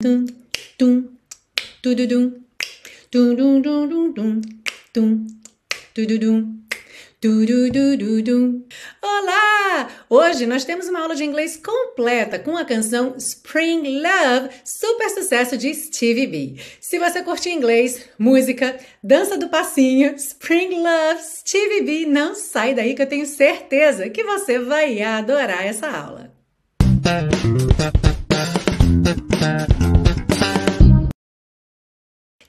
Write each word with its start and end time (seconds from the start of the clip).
Tum, 0.00 0.26
tum, 0.78 1.08
tududum, 1.82 2.34
tududum, 3.10 4.40
tum, 4.92 5.26
tududum, 5.92 6.62
tudududum. 7.20 8.64
Olá! 9.02 9.88
Hoje 10.08 10.46
nós 10.46 10.64
temos 10.64 10.86
uma 10.86 11.00
aula 11.00 11.16
de 11.16 11.24
inglês 11.24 11.56
completa 11.56 12.38
com 12.38 12.56
a 12.56 12.64
canção 12.64 13.16
Spring 13.16 14.00
Love, 14.00 14.50
super 14.64 15.10
sucesso 15.10 15.58
de 15.58 15.74
Stevie 15.74 16.28
B. 16.28 16.54
Se 16.80 16.96
você 16.96 17.20
curte 17.24 17.50
inglês, 17.50 18.08
música, 18.16 18.78
dança 19.02 19.36
do 19.36 19.48
passinho, 19.48 20.14
Spring 20.14 20.76
Love, 20.76 21.20
Stevie 21.24 21.82
B, 21.82 22.06
não 22.06 22.36
sai 22.36 22.72
daí 22.72 22.94
que 22.94 23.02
eu 23.02 23.08
tenho 23.08 23.26
certeza 23.26 24.08
que 24.08 24.22
você 24.22 24.60
vai 24.60 25.02
adorar 25.02 25.66
essa 25.66 25.88
aula. 25.88 26.32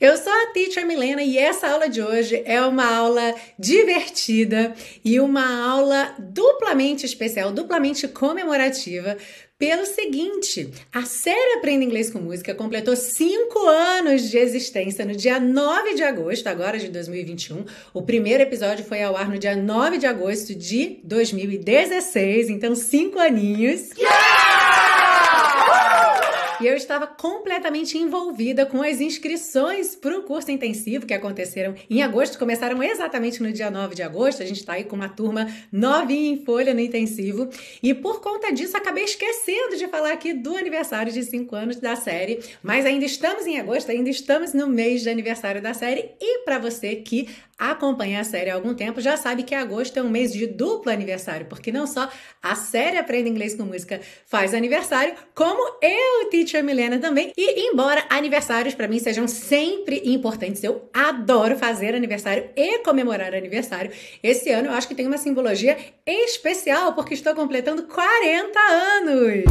Eu 0.00 0.16
sou 0.16 0.32
a 0.32 0.46
Teacher 0.46 0.86
Milena 0.86 1.22
e 1.22 1.36
essa 1.36 1.68
aula 1.68 1.86
de 1.86 2.00
hoje 2.00 2.42
é 2.46 2.58
uma 2.62 2.90
aula 2.90 3.34
divertida 3.58 4.74
e 5.04 5.20
uma 5.20 5.70
aula 5.70 6.14
duplamente 6.18 7.04
especial, 7.04 7.52
duplamente 7.52 8.08
comemorativa, 8.08 9.18
pelo 9.58 9.84
seguinte: 9.84 10.70
a 10.90 11.02
série 11.02 11.58
Aprenda 11.58 11.84
Inglês 11.84 12.08
com 12.08 12.18
Música 12.18 12.54
completou 12.54 12.96
cinco 12.96 13.58
anos 13.68 14.30
de 14.30 14.38
existência 14.38 15.04
no 15.04 15.14
dia 15.14 15.38
9 15.38 15.92
de 15.92 16.02
agosto, 16.02 16.46
agora 16.46 16.78
de 16.78 16.88
2021. 16.88 17.66
O 17.92 18.00
primeiro 18.00 18.42
episódio 18.42 18.86
foi 18.86 19.02
ao 19.02 19.14
ar 19.14 19.28
no 19.28 19.38
dia 19.38 19.54
9 19.54 19.98
de 19.98 20.06
agosto 20.06 20.54
de 20.54 20.98
2016, 21.04 22.48
então 22.48 22.74
cinco 22.74 23.18
aninhos. 23.18 23.90
Yeah! 23.98 24.39
E 26.60 26.66
eu 26.66 26.76
estava 26.76 27.06
completamente 27.06 27.96
envolvida 27.96 28.66
com 28.66 28.82
as 28.82 29.00
inscrições 29.00 29.96
para 29.96 30.18
o 30.18 30.24
curso 30.24 30.50
intensivo 30.50 31.06
que 31.06 31.14
aconteceram 31.14 31.74
em 31.88 32.02
agosto, 32.02 32.38
começaram 32.38 32.82
exatamente 32.82 33.42
no 33.42 33.50
dia 33.50 33.70
9 33.70 33.94
de 33.94 34.02
agosto. 34.02 34.42
A 34.42 34.46
gente 34.46 34.60
está 34.60 34.74
aí 34.74 34.84
com 34.84 34.94
uma 34.94 35.08
turma 35.08 35.48
novinha 35.72 36.32
em 36.32 36.44
folha 36.44 36.74
no 36.74 36.80
intensivo. 36.80 37.48
E 37.82 37.94
por 37.94 38.20
conta 38.20 38.52
disso, 38.52 38.76
acabei 38.76 39.04
esquecendo 39.04 39.76
de 39.76 39.88
falar 39.88 40.12
aqui 40.12 40.34
do 40.34 40.54
aniversário 40.54 41.10
de 41.10 41.22
5 41.22 41.56
anos 41.56 41.76
da 41.76 41.96
série. 41.96 42.40
Mas 42.62 42.84
ainda 42.84 43.06
estamos 43.06 43.46
em 43.46 43.58
agosto, 43.58 43.90
ainda 43.90 44.10
estamos 44.10 44.52
no 44.52 44.66
mês 44.66 45.00
de 45.00 45.08
aniversário 45.08 45.62
da 45.62 45.72
série. 45.72 46.10
E 46.20 46.44
para 46.44 46.58
você 46.58 46.96
que 46.96 47.26
acompanha 47.60 48.20
a 48.20 48.24
série 48.24 48.48
há 48.48 48.54
algum 48.54 48.72
tempo 48.72 49.02
já 49.02 49.18
sabe 49.18 49.42
que 49.42 49.54
agosto 49.54 49.98
é 49.98 50.02
um 50.02 50.08
mês 50.08 50.32
de 50.32 50.46
duplo 50.46 50.90
aniversário, 50.90 51.44
porque 51.44 51.70
não 51.70 51.86
só 51.86 52.10
a 52.42 52.54
série 52.54 52.96
Aprenda 52.96 53.28
Inglês 53.28 53.54
com 53.54 53.64
Música 53.64 54.00
faz 54.26 54.54
aniversário, 54.54 55.14
como 55.34 55.76
eu, 55.82 56.22
Milena, 56.58 56.98
também. 56.98 57.32
E 57.36 57.68
embora 57.68 58.04
aniversários 58.10 58.74
para 58.74 58.88
mim 58.88 58.98
sejam 58.98 59.26
sempre 59.28 60.02
importantes, 60.04 60.62
eu 60.64 60.88
adoro 60.92 61.56
fazer 61.56 61.94
aniversário 61.94 62.50
e 62.56 62.78
comemorar 62.80 63.34
aniversário. 63.34 63.90
Esse 64.22 64.50
ano 64.50 64.68
eu 64.68 64.72
acho 64.72 64.88
que 64.88 64.94
tem 64.94 65.06
uma 65.06 65.18
simbologia 65.18 65.76
especial, 66.06 66.92
porque 66.92 67.14
estou 67.14 67.34
completando 67.34 67.84
40 67.84 68.58
anos. 68.58 69.44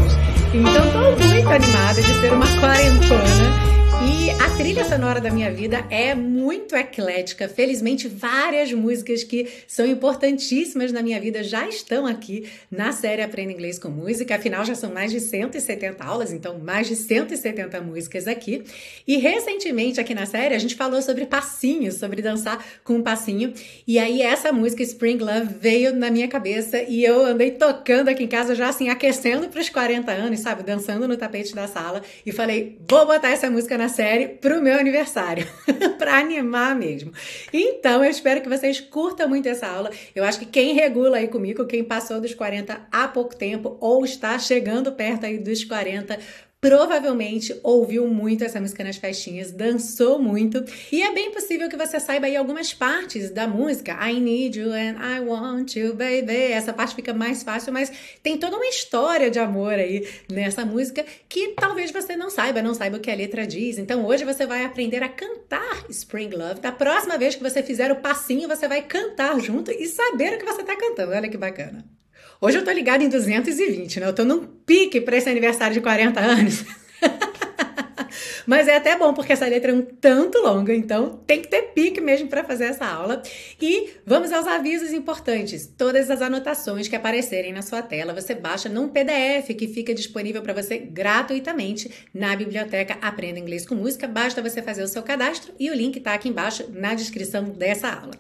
Então 0.54 0.86
estou 0.86 1.30
muito 1.30 1.48
animada 1.48 2.02
de 2.02 2.14
ser 2.22 2.34
uma 2.34 2.46
quarentona 2.60 3.69
e 4.02 4.30
a 4.30 4.56
trilha 4.56 4.86
sonora 4.86 5.20
da 5.20 5.30
minha 5.30 5.52
vida 5.52 5.86
é 5.90 6.16
muito 6.16 6.74
eclética. 6.74 7.50
Felizmente, 7.50 8.08
várias 8.08 8.72
músicas 8.72 9.26
que 9.26 9.46
são 9.68 9.86
importantíssimas 9.86 10.94
na 10.94 11.02
minha 11.02 11.20
vida 11.20 11.44
já 11.44 11.68
estão 11.68 12.06
aqui 12.06 12.50
na 12.72 12.94
série 12.94 13.22
Aprenda 13.22 13.52
Inglês 13.52 13.78
com 13.78 13.90
Música. 13.90 14.36
Afinal, 14.36 14.64
já 14.64 14.74
são 14.74 14.94
mais 14.94 15.12
de 15.12 15.20
170 15.20 16.02
aulas, 16.02 16.32
então 16.32 16.58
mais 16.60 16.88
de 16.88 16.96
170 16.96 17.82
músicas 17.82 18.26
aqui. 18.26 18.64
E 19.06 19.18
recentemente, 19.18 20.00
aqui 20.00 20.16
na 20.16 20.26
série, 20.26 20.56
a 20.56 20.60
gente 20.60 20.76
falou 20.76 21.02
sobre 21.02 21.26
passinhos, 21.26 21.96
sobre 21.96 22.22
dançar 22.22 22.64
com 22.86 22.94
um 22.94 23.04
passinho. 23.04 23.54
E 23.86 24.00
aí, 24.00 24.22
essa 24.22 24.54
música 24.54 24.82
Spring 24.82 25.18
Love 25.18 25.56
veio 25.60 25.94
na 25.94 26.10
minha 26.10 26.28
cabeça 26.30 26.82
e 26.84 27.04
eu 27.04 27.26
andei 27.26 27.52
tocando 27.52 28.08
aqui 28.08 28.24
em 28.24 28.28
casa, 28.28 28.56
já 28.56 28.70
assim, 28.70 28.88
aquecendo 28.88 29.50
para 29.50 29.60
os 29.60 29.70
40 29.70 30.10
anos, 30.10 30.40
sabe? 30.40 30.64
Dançando 30.64 31.06
no 31.06 31.18
tapete 31.18 31.54
da 31.54 31.68
sala. 31.68 32.02
E 32.26 32.32
falei, 32.32 32.78
vou 32.90 33.06
botar 33.06 33.32
essa 33.32 33.50
música 33.50 33.78
na 33.78 33.89
série 33.90 34.28
pro 34.28 34.62
meu 34.62 34.80
aniversário, 34.80 35.46
para 36.00 36.20
animar 36.20 36.76
mesmo. 36.76 37.12
Então, 37.52 38.04
eu 38.04 38.10
espero 38.10 38.42
que 38.42 38.48
vocês 38.50 38.80
curtam 38.80 39.28
muito 39.28 39.50
essa 39.50 39.68
aula. 39.68 39.92
Eu 40.16 40.24
acho 40.24 40.40
que 40.40 40.46
quem 40.46 40.74
regula 40.74 41.18
aí 41.18 41.28
comigo, 41.28 41.66
quem 41.66 41.84
passou 41.84 42.22
dos 42.22 42.34
40 42.34 42.88
há 42.92 43.08
pouco 43.08 43.36
tempo 43.36 43.78
ou 43.82 44.06
está 44.06 44.40
chegando 44.40 44.92
perto 44.94 45.26
aí 45.26 45.38
dos 45.38 45.64
40, 45.64 46.18
provavelmente 46.62 47.58
ouviu 47.64 48.08
muito 48.08 48.44
essa 48.44 48.60
música 48.60 48.84
nas 48.84 48.98
festinhas, 48.98 49.52
dançou 49.52 50.20
muito, 50.20 50.64
e 50.92 51.02
é 51.02 51.14
bem 51.14 51.32
possível 51.32 51.70
que 51.70 51.78
você 51.78 52.00
saiba 52.00 52.26
aí 52.26 52.36
algumas 52.36 52.74
partes 52.74 53.30
da 53.30 53.48
música. 53.48 53.98
I 54.06 54.20
need 54.20 54.60
you 54.60 54.72
and 54.72 54.98
I 55.00 55.22
want 55.22 55.76
you, 55.76 55.94
baby. 55.94 56.52
Essa 56.52 56.74
parte 56.74 56.96
fica 56.96 57.14
mais 57.14 57.44
fácil, 57.44 57.72
mas 57.72 57.92
tem 58.22 58.38
toda 58.38 58.58
uma 58.58 58.68
história 58.68 59.32
de 59.32 59.40
amor 59.40 59.74
aí 59.74 60.08
nessa 60.30 60.66
música 60.66 61.06
que 61.30 61.50
talvez 61.50 61.92
você 61.92 62.16
não 62.16 62.30
saiba, 62.30 62.62
não 62.62 62.74
saiba 62.74 62.98
o 62.98 63.00
que 63.00 63.10
a 63.12 63.16
letra 63.16 63.48
diz. 63.48 63.78
Então 63.78 64.06
hoje 64.06 64.26
você 64.26 64.46
vai 64.46 64.66
aprender 64.66 65.02
a 65.02 65.10
cantar 65.10 65.86
Spring 65.90 66.30
Love. 66.30 66.60
Da 66.60 66.72
próxima 66.72 67.18
vez 67.18 67.36
que 67.36 67.44
você 67.44 67.64
fizer 67.64 67.92
o 67.92 68.02
passinho, 68.02 68.48
você 68.48 68.68
vai 68.68 68.82
cantar 68.82 69.40
junto 69.40 69.72
e 69.72 69.88
saber 69.88 70.34
o 70.34 70.38
que 70.38 70.46
você 70.46 70.62
está 70.62 70.76
cantando. 70.76 71.14
Olha 71.14 71.30
que 71.30 71.38
bacana. 71.38 71.99
Hoje 72.42 72.58
eu 72.58 72.64
tô 72.64 72.72
ligada 72.72 73.04
em 73.04 73.10
220, 73.10 74.00
né? 74.00 74.08
Eu 74.08 74.16
tô 74.16 74.24
num 74.24 74.46
pique 74.66 75.02
para 75.02 75.18
esse 75.18 75.30
aniversário 75.30 75.74
de 75.74 75.82
40 75.82 76.22
anos. 76.22 76.64
Mas 78.46 78.68
é 78.68 78.76
até 78.76 78.98
bom 78.98 79.14
porque 79.14 79.34
essa 79.34 79.46
letra 79.46 79.72
é 79.72 79.76
um 79.76 79.82
tanto 79.82 80.40
longa, 80.40 80.74
então 80.74 81.22
tem 81.26 81.42
que 81.42 81.48
ter 81.48 81.74
pique 81.74 82.02
mesmo 82.02 82.28
para 82.28 82.44
fazer 82.44 82.66
essa 82.66 82.86
aula. 82.86 83.22
E 83.62 83.92
vamos 84.06 84.32
aos 84.32 84.48
avisos 84.48 84.92
importantes. 84.92 85.68
Todas 85.78 86.10
as 86.10 86.22
anotações 86.22 86.88
que 86.88 86.96
aparecerem 86.96 87.54
na 87.54 87.62
sua 87.62 87.82
tela, 87.82 88.14
você 88.14 88.34
baixa 88.34 88.70
num 88.70 88.90
PDF 88.90 89.56
que 89.58 89.68
fica 89.68 89.94
disponível 89.94 90.42
para 90.42 90.54
você 90.54 90.78
gratuitamente 90.78 91.90
na 92.14 92.36
biblioteca 92.36 92.98
Aprenda 93.02 93.40
Inglês 93.40 93.66
com 93.66 93.76
Música. 93.76 94.08
Basta 94.08 94.42
você 94.42 94.62
fazer 94.62 94.84
o 94.84 94.88
seu 94.88 95.04
cadastro 95.04 95.54
e 95.60 95.70
o 95.70 95.74
link 95.74 95.98
está 95.98 96.14
aqui 96.14 96.30
embaixo 96.30 96.66
na 96.72 96.94
descrição 96.94 97.46
dessa 97.46 97.90
aula. 97.90 98.14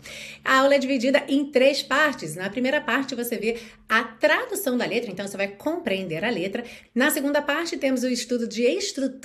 A 0.44 0.60
aula 0.60 0.76
é 0.76 0.80
dividida 0.80 1.24
em 1.28 1.46
três 1.52 1.82
partes. 1.82 2.36
Na 2.36 2.50
primeira 2.50 2.82
parte 2.82 3.16
você 3.16 3.38
vê 3.38 3.58
a 3.88 4.04
tradução 4.04 4.78
da 4.78 4.86
letra, 4.86 5.12
então 5.12 5.28
você 5.28 5.36
vai 5.36 5.48
compreender 5.48 6.24
a 6.24 6.30
letra. 6.30 6.64
Na 6.94 7.10
segunda 7.10 7.42
parte 7.42 7.78
temos 7.78 8.04
o 8.04 8.08
estudo 8.08 8.48
de 8.48 8.64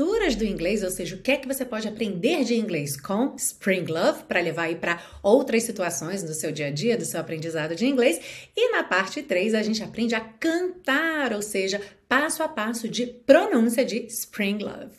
estruturas 0.04 0.36
do 0.36 0.44
inglês, 0.44 0.82
ou 0.82 0.90
seja, 0.90 1.16
o 1.16 1.18
que 1.18 1.32
é 1.32 1.36
que 1.36 1.48
você 1.48 1.64
pode 1.64 1.88
aprender 1.88 2.44
de 2.44 2.54
inglês 2.54 2.94
com 2.94 3.34
Spring 3.36 3.86
Love 3.90 4.24
para 4.24 4.40
levar 4.40 4.64
aí 4.64 4.76
para 4.76 5.02
outras 5.22 5.62
situações 5.62 6.22
do 6.22 6.34
seu 6.34 6.52
dia 6.52 6.66
a 6.66 6.70
dia, 6.70 6.98
do 6.98 7.06
seu 7.06 7.18
aprendizado 7.18 7.74
de 7.74 7.86
inglês. 7.86 8.20
E 8.54 8.70
na 8.70 8.84
parte 8.84 9.22
3 9.22 9.54
a 9.54 9.62
gente 9.62 9.82
aprende 9.82 10.14
a 10.14 10.20
cantar, 10.20 11.32
ou 11.32 11.40
seja, 11.40 11.80
passo 12.06 12.42
a 12.42 12.48
passo 12.48 12.86
de 12.86 13.06
pronúncia 13.06 13.82
de 13.82 14.04
Spring 14.06 14.58
Love. 14.62 14.92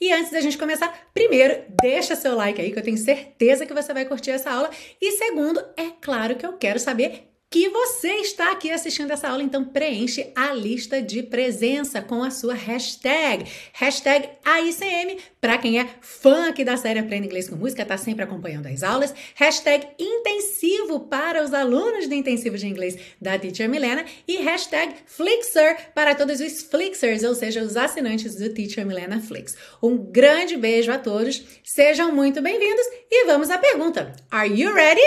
E 0.00 0.12
antes 0.12 0.32
da 0.32 0.40
gente 0.40 0.58
começar, 0.58 1.08
primeiro, 1.14 1.62
deixa 1.80 2.16
seu 2.16 2.34
like 2.34 2.60
aí, 2.60 2.72
que 2.72 2.78
eu 2.78 2.84
tenho 2.84 2.98
certeza 2.98 3.64
que 3.64 3.74
você 3.74 3.94
vai 3.94 4.04
curtir 4.04 4.30
essa 4.30 4.50
aula. 4.50 4.70
E 5.00 5.12
segundo, 5.12 5.60
é 5.76 5.90
claro 6.00 6.34
que 6.34 6.46
eu 6.46 6.54
quero 6.54 6.80
saber 6.80 7.27
que 7.50 7.68
você 7.70 8.08
está 8.16 8.52
aqui 8.52 8.70
assistindo 8.70 9.10
essa 9.10 9.28
aula, 9.28 9.42
então 9.42 9.64
preenche 9.64 10.30
a 10.36 10.52
lista 10.52 11.00
de 11.00 11.22
presença 11.22 12.02
com 12.02 12.22
a 12.22 12.30
sua 12.30 12.52
hashtag. 12.52 13.50
Hashtag 13.72 14.28
AICM, 14.44 15.18
para 15.40 15.56
quem 15.56 15.80
é 15.80 15.88
fã 16.00 16.48
aqui 16.48 16.62
da 16.62 16.76
série 16.76 16.98
Aprenda 16.98 17.26
Inglês 17.26 17.48
com 17.48 17.56
Música, 17.56 17.82
está 17.82 17.96
sempre 17.96 18.22
acompanhando 18.22 18.66
as 18.66 18.82
aulas. 18.82 19.14
Hashtag 19.34 19.88
intensivo 19.98 21.00
para 21.00 21.42
os 21.42 21.54
alunos 21.54 22.06
do 22.06 22.14
intensivo 22.14 22.58
de 22.58 22.66
inglês 22.66 22.98
da 23.20 23.38
Teacher 23.38 23.68
Milena. 23.68 24.04
E 24.26 24.36
hashtag 24.36 24.94
Flixer 25.06 25.92
para 25.94 26.14
todos 26.14 26.40
os 26.40 26.62
Flixers, 26.62 27.22
ou 27.22 27.34
seja, 27.34 27.62
os 27.62 27.76
assinantes 27.76 28.34
do 28.36 28.52
Teacher 28.52 28.86
Milena 28.86 29.20
Flix. 29.20 29.56
Um 29.82 29.96
grande 29.96 30.56
beijo 30.56 30.92
a 30.92 30.98
todos, 30.98 31.42
sejam 31.64 32.12
muito 32.12 32.42
bem-vindos 32.42 32.86
e 33.10 33.24
vamos 33.24 33.48
à 33.48 33.56
pergunta. 33.56 34.12
Are 34.30 34.48
you 34.48 34.74
ready? 34.74 35.00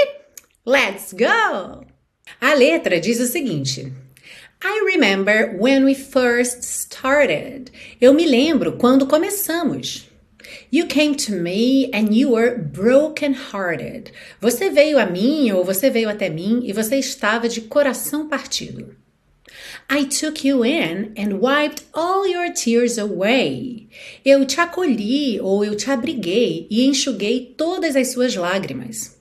Let's 0.66 1.14
go! 1.14 1.91
A 2.40 2.54
letra 2.54 3.00
diz 3.00 3.20
o 3.20 3.26
seguinte: 3.26 3.92
I 4.64 4.84
remember 4.86 5.58
when 5.60 5.84
we 5.84 5.96
first 5.96 6.64
started. 6.64 7.72
Eu 8.00 8.14
me 8.14 8.28
lembro 8.28 8.74
quando 8.74 9.08
começamos. 9.08 10.08
You 10.72 10.86
came 10.86 11.16
to 11.16 11.32
me 11.32 11.90
and 11.94 12.14
you 12.14 12.32
were 12.32 12.58
broken 12.58 13.34
hearted. 13.34 14.12
Você 14.40 14.70
veio 14.70 15.00
a 15.00 15.06
mim 15.06 15.52
ou 15.52 15.64
você 15.64 15.90
veio 15.90 16.10
até 16.10 16.30
mim 16.30 16.62
e 16.64 16.74
você 16.74 16.98
estava 16.98 17.50
de 17.50 17.62
coração 17.62 18.28
partido. 18.28 18.96
I 19.90 20.06
took 20.06 20.48
you 20.48 20.64
in 20.64 21.14
and 21.18 21.40
wiped 21.40 21.84
all 21.94 22.28
your 22.28 22.54
tears 22.54 22.98
away. 22.98 23.90
Eu 24.24 24.46
te 24.46 24.60
acolhi 24.62 25.40
ou 25.42 25.66
eu 25.66 25.76
te 25.76 25.90
abriguei 25.90 26.68
e 26.70 26.86
enxuguei 26.86 27.54
todas 27.58 27.96
as 27.96 28.12
suas 28.12 28.36
lágrimas. 28.36 29.21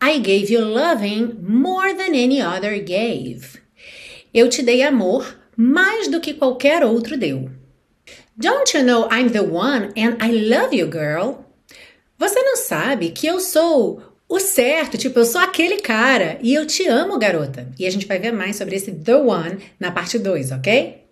I 0.00 0.18
gave 0.20 0.48
you 0.50 0.60
loving 0.60 1.38
more 1.42 1.92
than 1.92 2.14
any 2.14 2.40
other 2.40 2.78
gave. 2.78 3.60
Eu 4.32 4.48
te 4.48 4.62
dei 4.62 4.82
amor 4.82 5.38
mais 5.56 6.08
do 6.08 6.20
que 6.20 6.34
qualquer 6.34 6.84
outro 6.84 7.16
deu. 7.16 7.50
Don't 8.36 8.76
you 8.76 8.84
know 8.84 9.08
I'm 9.10 9.30
the 9.30 9.42
one 9.42 9.92
and 9.96 10.16
I 10.20 10.30
love 10.30 10.72
you, 10.72 10.88
girl? 10.88 11.44
Você 12.16 12.40
não 12.40 12.56
sabe 12.56 13.10
que 13.10 13.26
eu 13.26 13.40
sou 13.40 14.00
o 14.28 14.38
certo, 14.38 14.96
tipo, 14.96 15.18
eu 15.18 15.24
sou 15.24 15.40
aquele 15.40 15.78
cara 15.78 16.38
e 16.42 16.54
eu 16.54 16.66
te 16.66 16.86
amo, 16.86 17.18
garota. 17.18 17.66
E 17.78 17.86
a 17.86 17.90
gente 17.90 18.06
vai 18.06 18.18
ver 18.18 18.32
mais 18.32 18.56
sobre 18.56 18.76
esse 18.76 18.92
the 18.92 19.16
one 19.16 19.58
na 19.80 19.90
parte 19.90 20.18
2, 20.18 20.52
ok? 20.52 21.07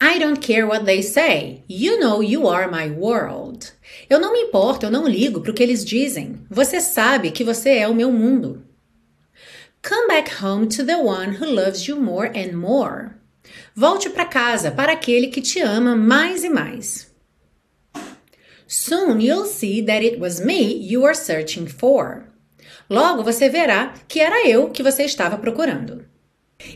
I 0.00 0.18
don't 0.18 0.40
care 0.40 0.66
what 0.66 0.84
they 0.84 1.02
say. 1.02 1.62
You 1.68 1.98
know 1.98 2.20
you 2.20 2.46
are 2.48 2.70
my 2.70 2.90
world. 2.90 3.72
Eu 4.08 4.18
não 4.18 4.32
me 4.32 4.40
importo, 4.40 4.86
eu 4.86 4.90
não 4.90 5.06
ligo 5.06 5.40
para 5.40 5.50
o 5.50 5.54
que 5.54 5.62
eles 5.62 5.84
dizem. 5.84 6.40
Você 6.50 6.80
sabe 6.80 7.30
que 7.30 7.44
você 7.44 7.78
é 7.78 7.88
o 7.88 7.94
meu 7.94 8.10
mundo. 8.10 8.64
Come 9.82 10.08
back 10.08 10.42
home 10.42 10.66
to 10.68 10.84
the 10.84 10.96
one 10.96 11.36
who 11.40 11.46
loves 11.46 11.86
you 11.86 11.96
more 11.96 12.28
and 12.28 12.56
more. 12.56 13.10
Volte 13.74 14.08
para 14.10 14.24
casa 14.24 14.70
para 14.70 14.92
aquele 14.92 15.28
que 15.28 15.40
te 15.40 15.60
ama 15.60 15.94
mais 15.94 16.42
e 16.44 16.48
mais. 16.48 17.12
Soon 18.66 19.20
you'll 19.20 19.46
see 19.46 19.82
that 19.82 20.04
it 20.04 20.18
was 20.18 20.40
me 20.40 20.74
you 20.74 21.02
were 21.02 21.14
searching 21.14 21.66
for. 21.66 22.24
Logo 22.88 23.22
você 23.22 23.48
verá 23.48 23.94
que 24.08 24.20
era 24.20 24.48
eu 24.48 24.70
que 24.70 24.82
você 24.82 25.04
estava 25.04 25.36
procurando. 25.38 26.04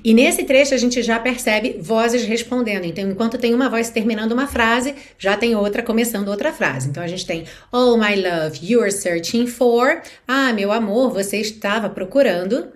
E 0.02 0.14
nesse 0.14 0.44
trecho 0.44 0.75
a 0.75 0.76
gente 0.76 1.02
já 1.02 1.19
percebe 1.19 1.76
vozes 1.81 2.25
respondendo. 2.25 2.85
Então, 2.85 3.08
enquanto 3.11 3.38
tem 3.38 3.55
uma 3.55 3.69
voz 3.69 3.90
terminando 3.90 4.32
uma 4.32 4.46
frase, 4.46 4.94
já 5.19 5.37
tem 5.37 5.55
outra 5.55 5.82
começando 5.82 6.29
outra 6.29 6.52
frase. 6.52 6.88
Então 6.88 7.02
a 7.02 7.06
gente 7.06 7.26
tem 7.26 7.44
Oh 7.73 7.96
my 7.96 8.14
love, 8.17 8.58
you 8.62 8.81
are 8.81 8.93
searching 8.93 9.46
for. 9.46 10.02
Ah, 10.26 10.52
meu 10.52 10.73
amor, 10.73 11.12
você 11.12 11.38
estava 11.38 11.88
procurando. 11.88 12.69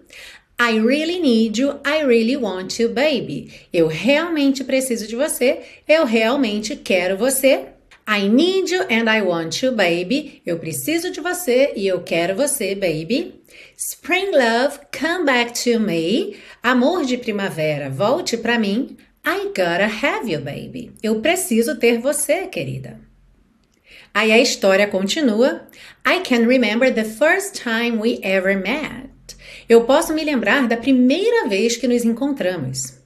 I 0.60 0.78
really 0.78 1.18
need 1.18 1.60
you, 1.60 1.80
I 1.84 2.04
really 2.04 2.36
want 2.36 2.78
you, 2.78 2.90
baby. 2.90 3.52
Eu 3.72 3.88
realmente 3.88 4.62
preciso 4.62 5.08
de 5.08 5.16
você, 5.16 5.60
eu 5.88 6.04
realmente 6.04 6.76
quero 6.76 7.16
você. 7.16 7.66
I 8.06 8.28
need 8.28 8.72
you 8.72 8.82
and 8.82 9.10
I 9.10 9.22
want 9.22 9.62
you, 9.62 9.72
baby. 9.72 10.42
Eu 10.44 10.58
preciso 10.58 11.10
de 11.10 11.20
você 11.20 11.72
e 11.74 11.86
eu 11.86 12.00
quero 12.02 12.34
você, 12.34 12.74
baby. 12.74 13.41
Spring 13.84 14.30
love, 14.30 14.78
come 14.92 15.24
back 15.26 15.52
to 15.54 15.80
me. 15.80 16.36
Amor 16.62 17.04
de 17.04 17.18
primavera, 17.18 17.90
volte 17.90 18.36
para 18.36 18.56
mim. 18.56 18.96
I 19.24 19.46
gotta 19.46 19.88
have 19.88 20.28
you, 20.28 20.38
baby. 20.38 20.92
Eu 21.02 21.20
preciso 21.20 21.76
ter 21.76 21.98
você, 21.98 22.46
querida. 22.46 23.00
Aí 24.14 24.30
a 24.30 24.38
história 24.38 24.86
continua. 24.86 25.66
I 26.06 26.20
can 26.20 26.46
remember 26.46 26.92
the 26.92 27.02
first 27.02 27.60
time 27.60 27.98
we 27.98 28.20
ever 28.22 28.56
met. 28.56 29.10
Eu 29.68 29.82
posso 29.82 30.14
me 30.14 30.22
lembrar 30.22 30.68
da 30.68 30.76
primeira 30.76 31.48
vez 31.48 31.76
que 31.76 31.88
nos 31.88 32.04
encontramos. 32.04 33.00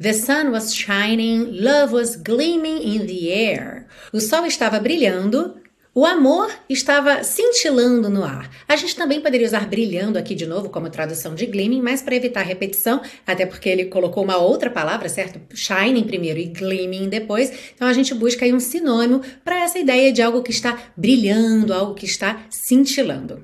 The 0.00 0.12
sun 0.12 0.50
was 0.50 0.74
shining, 0.74 1.60
love 1.62 1.94
was 1.94 2.16
gleaming 2.16 2.96
in 2.96 3.06
the 3.06 3.30
air. 3.30 3.86
O 4.12 4.18
sol 4.20 4.44
estava 4.44 4.80
brilhando, 4.80 5.54
o 5.96 6.04
amor 6.04 6.52
estava 6.68 7.24
cintilando 7.24 8.10
no 8.10 8.22
ar. 8.22 8.50
A 8.68 8.76
gente 8.76 8.94
também 8.94 9.18
poderia 9.18 9.46
usar 9.46 9.66
brilhando 9.66 10.18
aqui 10.18 10.34
de 10.34 10.44
novo 10.44 10.68
como 10.68 10.90
tradução 10.90 11.34
de 11.34 11.46
gleaming, 11.46 11.80
mas 11.80 12.02
para 12.02 12.14
evitar 12.14 12.42
repetição, 12.42 13.00
até 13.26 13.46
porque 13.46 13.66
ele 13.66 13.86
colocou 13.86 14.22
uma 14.22 14.36
outra 14.36 14.68
palavra, 14.68 15.08
certo? 15.08 15.40
Shining 15.56 16.04
primeiro 16.04 16.38
e 16.38 16.44
gleaming 16.44 17.08
depois. 17.08 17.50
Então 17.74 17.88
a 17.88 17.94
gente 17.94 18.12
busca 18.12 18.44
aí 18.44 18.52
um 18.52 18.60
sinônimo 18.60 19.22
para 19.42 19.62
essa 19.62 19.78
ideia 19.78 20.12
de 20.12 20.20
algo 20.20 20.42
que 20.42 20.50
está 20.50 20.78
brilhando, 20.94 21.72
algo 21.72 21.94
que 21.94 22.04
está 22.04 22.44
cintilando. 22.50 23.42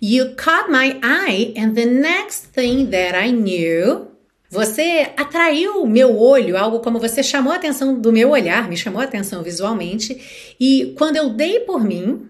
You 0.00 0.36
caught 0.36 0.70
my 0.70 1.00
eye, 1.02 1.52
and 1.56 1.74
the 1.74 1.86
next 1.86 2.52
thing 2.52 2.86
that 2.90 3.16
I 3.16 3.32
knew. 3.32 4.11
Você 4.52 5.10
atraiu 5.16 5.86
meu 5.86 6.14
olho, 6.14 6.58
algo 6.58 6.80
como 6.80 6.98
você 6.98 7.22
chamou 7.22 7.54
a 7.54 7.56
atenção 7.56 7.98
do 7.98 8.12
meu 8.12 8.28
olhar, 8.28 8.68
me 8.68 8.76
chamou 8.76 9.00
a 9.00 9.04
atenção 9.04 9.42
visualmente. 9.42 10.54
E 10.60 10.94
quando 10.98 11.16
eu 11.16 11.30
dei 11.30 11.60
por 11.60 11.82
mim, 11.82 12.28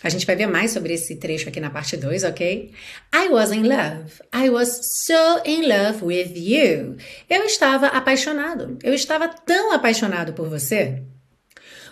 a 0.00 0.08
gente 0.08 0.24
vai 0.24 0.36
ver 0.36 0.46
mais 0.46 0.70
sobre 0.70 0.94
esse 0.94 1.16
trecho 1.16 1.48
aqui 1.48 1.58
na 1.58 1.68
parte 1.68 1.96
2, 1.96 2.22
ok? 2.22 2.70
I 3.12 3.28
was 3.30 3.50
in 3.50 3.64
love. 3.64 4.12
I 4.32 4.48
was 4.48 4.78
so 5.04 5.42
in 5.44 5.62
love 5.66 6.04
with 6.04 6.34
you. 6.36 6.98
Eu 7.28 7.42
estava 7.42 7.88
apaixonado. 7.88 8.78
Eu 8.84 8.94
estava 8.94 9.26
tão 9.26 9.72
apaixonado 9.72 10.34
por 10.34 10.48
você. 10.48 11.02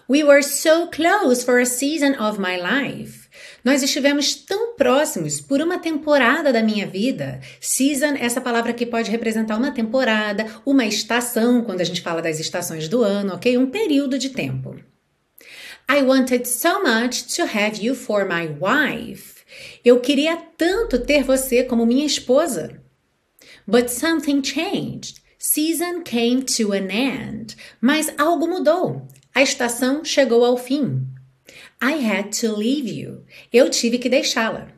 We 0.08 0.22
were 0.22 0.44
so 0.44 0.86
close 0.86 1.44
for 1.44 1.60
a 1.60 1.66
season 1.66 2.12
of 2.22 2.38
my 2.40 2.56
life. 2.56 3.23
Nós 3.64 3.82
estivemos 3.82 4.34
tão 4.34 4.74
próximos 4.76 5.40
por 5.40 5.62
uma 5.62 5.78
temporada 5.78 6.52
da 6.52 6.62
minha 6.62 6.86
vida. 6.86 7.40
Season, 7.58 8.14
essa 8.18 8.38
palavra 8.38 8.74
que 8.74 8.84
pode 8.84 9.10
representar 9.10 9.56
uma 9.56 9.70
temporada, 9.70 10.46
uma 10.66 10.84
estação, 10.84 11.62
quando 11.62 11.80
a 11.80 11.84
gente 11.84 12.02
fala 12.02 12.20
das 12.20 12.38
estações 12.38 12.88
do 12.88 13.02
ano, 13.02 13.34
ok? 13.34 13.56
Um 13.56 13.70
período 13.70 14.18
de 14.18 14.28
tempo. 14.28 14.76
I 15.88 16.02
wanted 16.02 16.46
so 16.46 16.82
much 16.82 17.34
to 17.36 17.42
have 17.42 17.82
you 17.82 17.94
for 17.94 18.26
my 18.26 18.46
wife. 18.46 19.42
Eu 19.82 20.00
queria 20.00 20.36
tanto 20.58 20.98
ter 20.98 21.22
você 21.22 21.64
como 21.64 21.86
minha 21.86 22.04
esposa. 22.04 22.82
But 23.66 23.88
something 23.88 24.42
changed. 24.42 25.22
Season 25.38 26.02
came 26.02 26.42
to 26.42 26.72
an 26.72 26.90
end. 26.90 27.56
Mas 27.80 28.12
algo 28.18 28.46
mudou. 28.46 29.08
A 29.34 29.42
estação 29.42 30.04
chegou 30.04 30.44
ao 30.44 30.56
fim. 30.56 31.06
I 31.84 31.92
had 32.02 32.30
to 32.40 32.56
leave 32.56 32.88
you. 32.88 33.24
Eu 33.52 33.68
tive 33.68 33.98
que 33.98 34.08
deixá-la. 34.08 34.68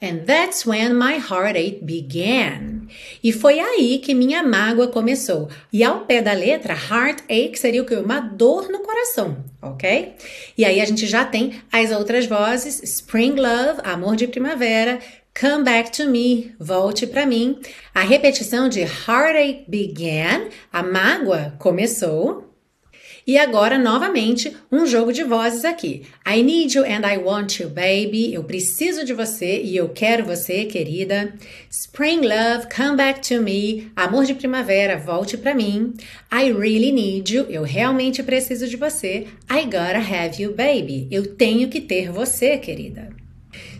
And 0.00 0.26
that's 0.26 0.66
when 0.66 0.94
my 0.94 1.14
heartache 1.14 1.78
began. 1.82 2.86
E 3.22 3.32
foi 3.32 3.58
aí 3.58 3.98
que 3.98 4.14
minha 4.14 4.42
mágoa 4.42 4.88
começou. 4.88 5.48
E 5.72 5.82
ao 5.82 6.00
pé 6.00 6.20
da 6.20 6.32
letra, 6.32 6.74
heartache 6.74 7.56
seria 7.56 7.82
o 7.82 7.86
que? 7.86 7.94
Uma 7.94 8.20
dor 8.20 8.68
no 8.68 8.80
coração, 8.80 9.42
ok? 9.62 10.14
E 10.58 10.64
aí 10.64 10.80
a 10.80 10.84
gente 10.84 11.06
já 11.06 11.24
tem 11.24 11.62
as 11.72 11.90
outras 11.90 12.26
vozes: 12.26 12.82
Spring 12.82 13.36
Love, 13.36 13.80
amor 13.82 14.14
de 14.14 14.28
primavera, 14.28 15.00
Come 15.38 15.64
back 15.64 15.90
to 15.90 16.08
me, 16.08 16.54
volte 16.60 17.08
para 17.08 17.26
mim. 17.26 17.58
A 17.92 18.02
repetição 18.02 18.68
de 18.68 18.82
heartache 18.82 19.64
began, 19.66 20.48
a 20.72 20.80
mágoa 20.80 21.56
começou. 21.58 22.53
E 23.26 23.38
agora, 23.38 23.78
novamente, 23.78 24.54
um 24.70 24.86
jogo 24.86 25.10
de 25.10 25.24
vozes 25.24 25.64
aqui. 25.64 26.02
I 26.26 26.42
need 26.42 26.76
you 26.76 26.84
and 26.84 27.06
I 27.06 27.16
want 27.16 27.58
you, 27.58 27.70
baby. 27.70 28.34
Eu 28.34 28.44
preciso 28.44 29.02
de 29.02 29.14
você 29.14 29.62
e 29.62 29.74
eu 29.74 29.88
quero 29.88 30.26
você, 30.26 30.66
querida. 30.66 31.32
Spring 31.70 32.20
love, 32.20 32.66
come 32.74 32.96
back 32.96 33.26
to 33.26 33.40
me. 33.42 33.90
Amor 33.96 34.26
de 34.26 34.34
primavera, 34.34 34.98
volte 34.98 35.38
para 35.38 35.54
mim. 35.54 35.94
I 36.30 36.52
really 36.52 36.92
need 36.92 37.34
you. 37.34 37.46
Eu 37.48 37.62
realmente 37.62 38.22
preciso 38.22 38.68
de 38.68 38.76
você. 38.76 39.26
I 39.50 39.64
gotta 39.64 39.98
have 39.98 40.42
you, 40.42 40.54
baby. 40.54 41.08
Eu 41.10 41.34
tenho 41.34 41.68
que 41.70 41.80
ter 41.80 42.10
você, 42.12 42.58
querida. 42.58 43.08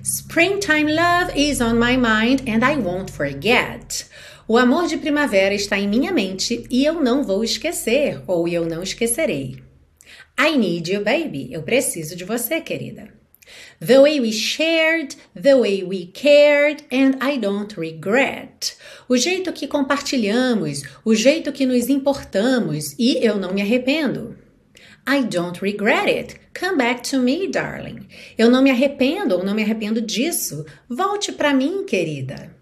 Springtime 0.02 0.92
love 0.92 1.32
is 1.34 1.60
on 1.60 1.74
my 1.74 1.96
mind 1.96 2.40
and 2.48 2.64
I 2.64 2.76
won't 2.76 3.12
forget. 3.12 4.06
O 4.46 4.58
amor 4.58 4.86
de 4.86 4.98
primavera 4.98 5.54
está 5.54 5.78
em 5.78 5.88
minha 5.88 6.12
mente 6.12 6.66
e 6.70 6.84
eu 6.84 7.00
não 7.00 7.24
vou 7.24 7.42
esquecer, 7.42 8.20
ou 8.26 8.46
eu 8.46 8.66
não 8.66 8.82
esquecerei. 8.82 9.56
I 10.38 10.58
need 10.58 10.92
you, 10.92 11.02
baby. 11.02 11.48
Eu 11.50 11.62
preciso 11.62 12.14
de 12.14 12.24
você, 12.24 12.60
querida. 12.60 13.08
The 13.80 13.98
way 13.98 14.20
we 14.20 14.32
shared, 14.32 15.16
the 15.34 15.54
way 15.54 15.82
we 15.82 16.10
cared, 16.12 16.84
and 16.92 17.16
I 17.22 17.38
don't 17.38 17.74
regret. 17.80 18.76
O 19.08 19.16
jeito 19.16 19.50
que 19.50 19.66
compartilhamos, 19.66 20.82
o 21.06 21.14
jeito 21.14 21.50
que 21.50 21.64
nos 21.64 21.88
importamos, 21.88 22.94
e 22.98 23.24
eu 23.24 23.36
não 23.36 23.54
me 23.54 23.62
arrependo. 23.62 24.36
I 25.08 25.22
don't 25.24 25.58
regret 25.62 26.08
it. 26.08 26.36
Come 26.58 26.76
back 26.76 27.08
to 27.10 27.18
me, 27.18 27.48
darling. 27.48 28.06
Eu 28.36 28.50
não 28.50 28.62
me 28.62 28.70
arrependo 28.70 29.36
ou 29.36 29.44
não 29.44 29.54
me 29.54 29.62
arrependo 29.62 30.02
disso. 30.02 30.66
Volte 30.88 31.32
para 31.32 31.54
mim, 31.54 31.84
querida. 31.86 32.53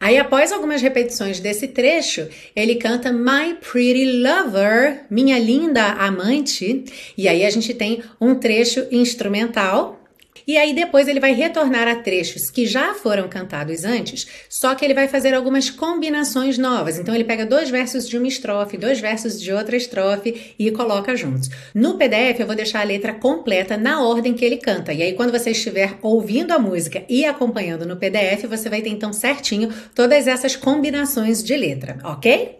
Aí, 0.00 0.16
após 0.16 0.50
algumas 0.50 0.80
repetições 0.80 1.40
desse 1.40 1.68
trecho, 1.68 2.26
ele 2.56 2.76
canta 2.76 3.12
My 3.12 3.54
Pretty 3.60 4.22
Lover, 4.22 5.04
minha 5.10 5.38
linda 5.38 5.84
amante. 5.92 6.84
E 7.18 7.28
aí 7.28 7.44
a 7.44 7.50
gente 7.50 7.74
tem 7.74 8.02
um 8.18 8.34
trecho 8.34 8.86
instrumental. 8.90 9.99
E 10.50 10.58
aí 10.58 10.74
depois 10.74 11.06
ele 11.06 11.20
vai 11.20 11.32
retornar 11.32 11.86
a 11.86 11.94
trechos 11.94 12.50
que 12.50 12.66
já 12.66 12.92
foram 12.92 13.28
cantados 13.28 13.84
antes, 13.84 14.26
só 14.48 14.74
que 14.74 14.84
ele 14.84 14.94
vai 14.94 15.06
fazer 15.06 15.32
algumas 15.32 15.70
combinações 15.70 16.58
novas. 16.58 16.98
Então 16.98 17.14
ele 17.14 17.22
pega 17.22 17.46
dois 17.46 17.70
versos 17.70 18.08
de 18.08 18.18
uma 18.18 18.26
estrofe, 18.26 18.76
dois 18.76 18.98
versos 18.98 19.40
de 19.40 19.52
outra 19.52 19.76
estrofe 19.76 20.56
e 20.58 20.68
coloca 20.72 21.14
juntos. 21.14 21.50
No 21.72 21.96
PDF 21.96 22.40
eu 22.40 22.48
vou 22.48 22.56
deixar 22.56 22.80
a 22.80 22.84
letra 22.84 23.14
completa 23.14 23.76
na 23.76 24.02
ordem 24.02 24.34
que 24.34 24.44
ele 24.44 24.56
canta. 24.56 24.92
E 24.92 25.04
aí 25.04 25.12
quando 25.12 25.30
você 25.30 25.52
estiver 25.52 25.96
ouvindo 26.02 26.50
a 26.50 26.58
música 26.58 27.04
e 27.08 27.24
acompanhando 27.24 27.86
no 27.86 27.96
PDF, 27.96 28.46
você 28.48 28.68
vai 28.68 28.82
ter 28.82 28.90
então 28.90 29.12
certinho 29.12 29.72
todas 29.94 30.26
essas 30.26 30.56
combinações 30.56 31.44
de 31.44 31.56
letra, 31.56 31.98
ok? 32.02 32.59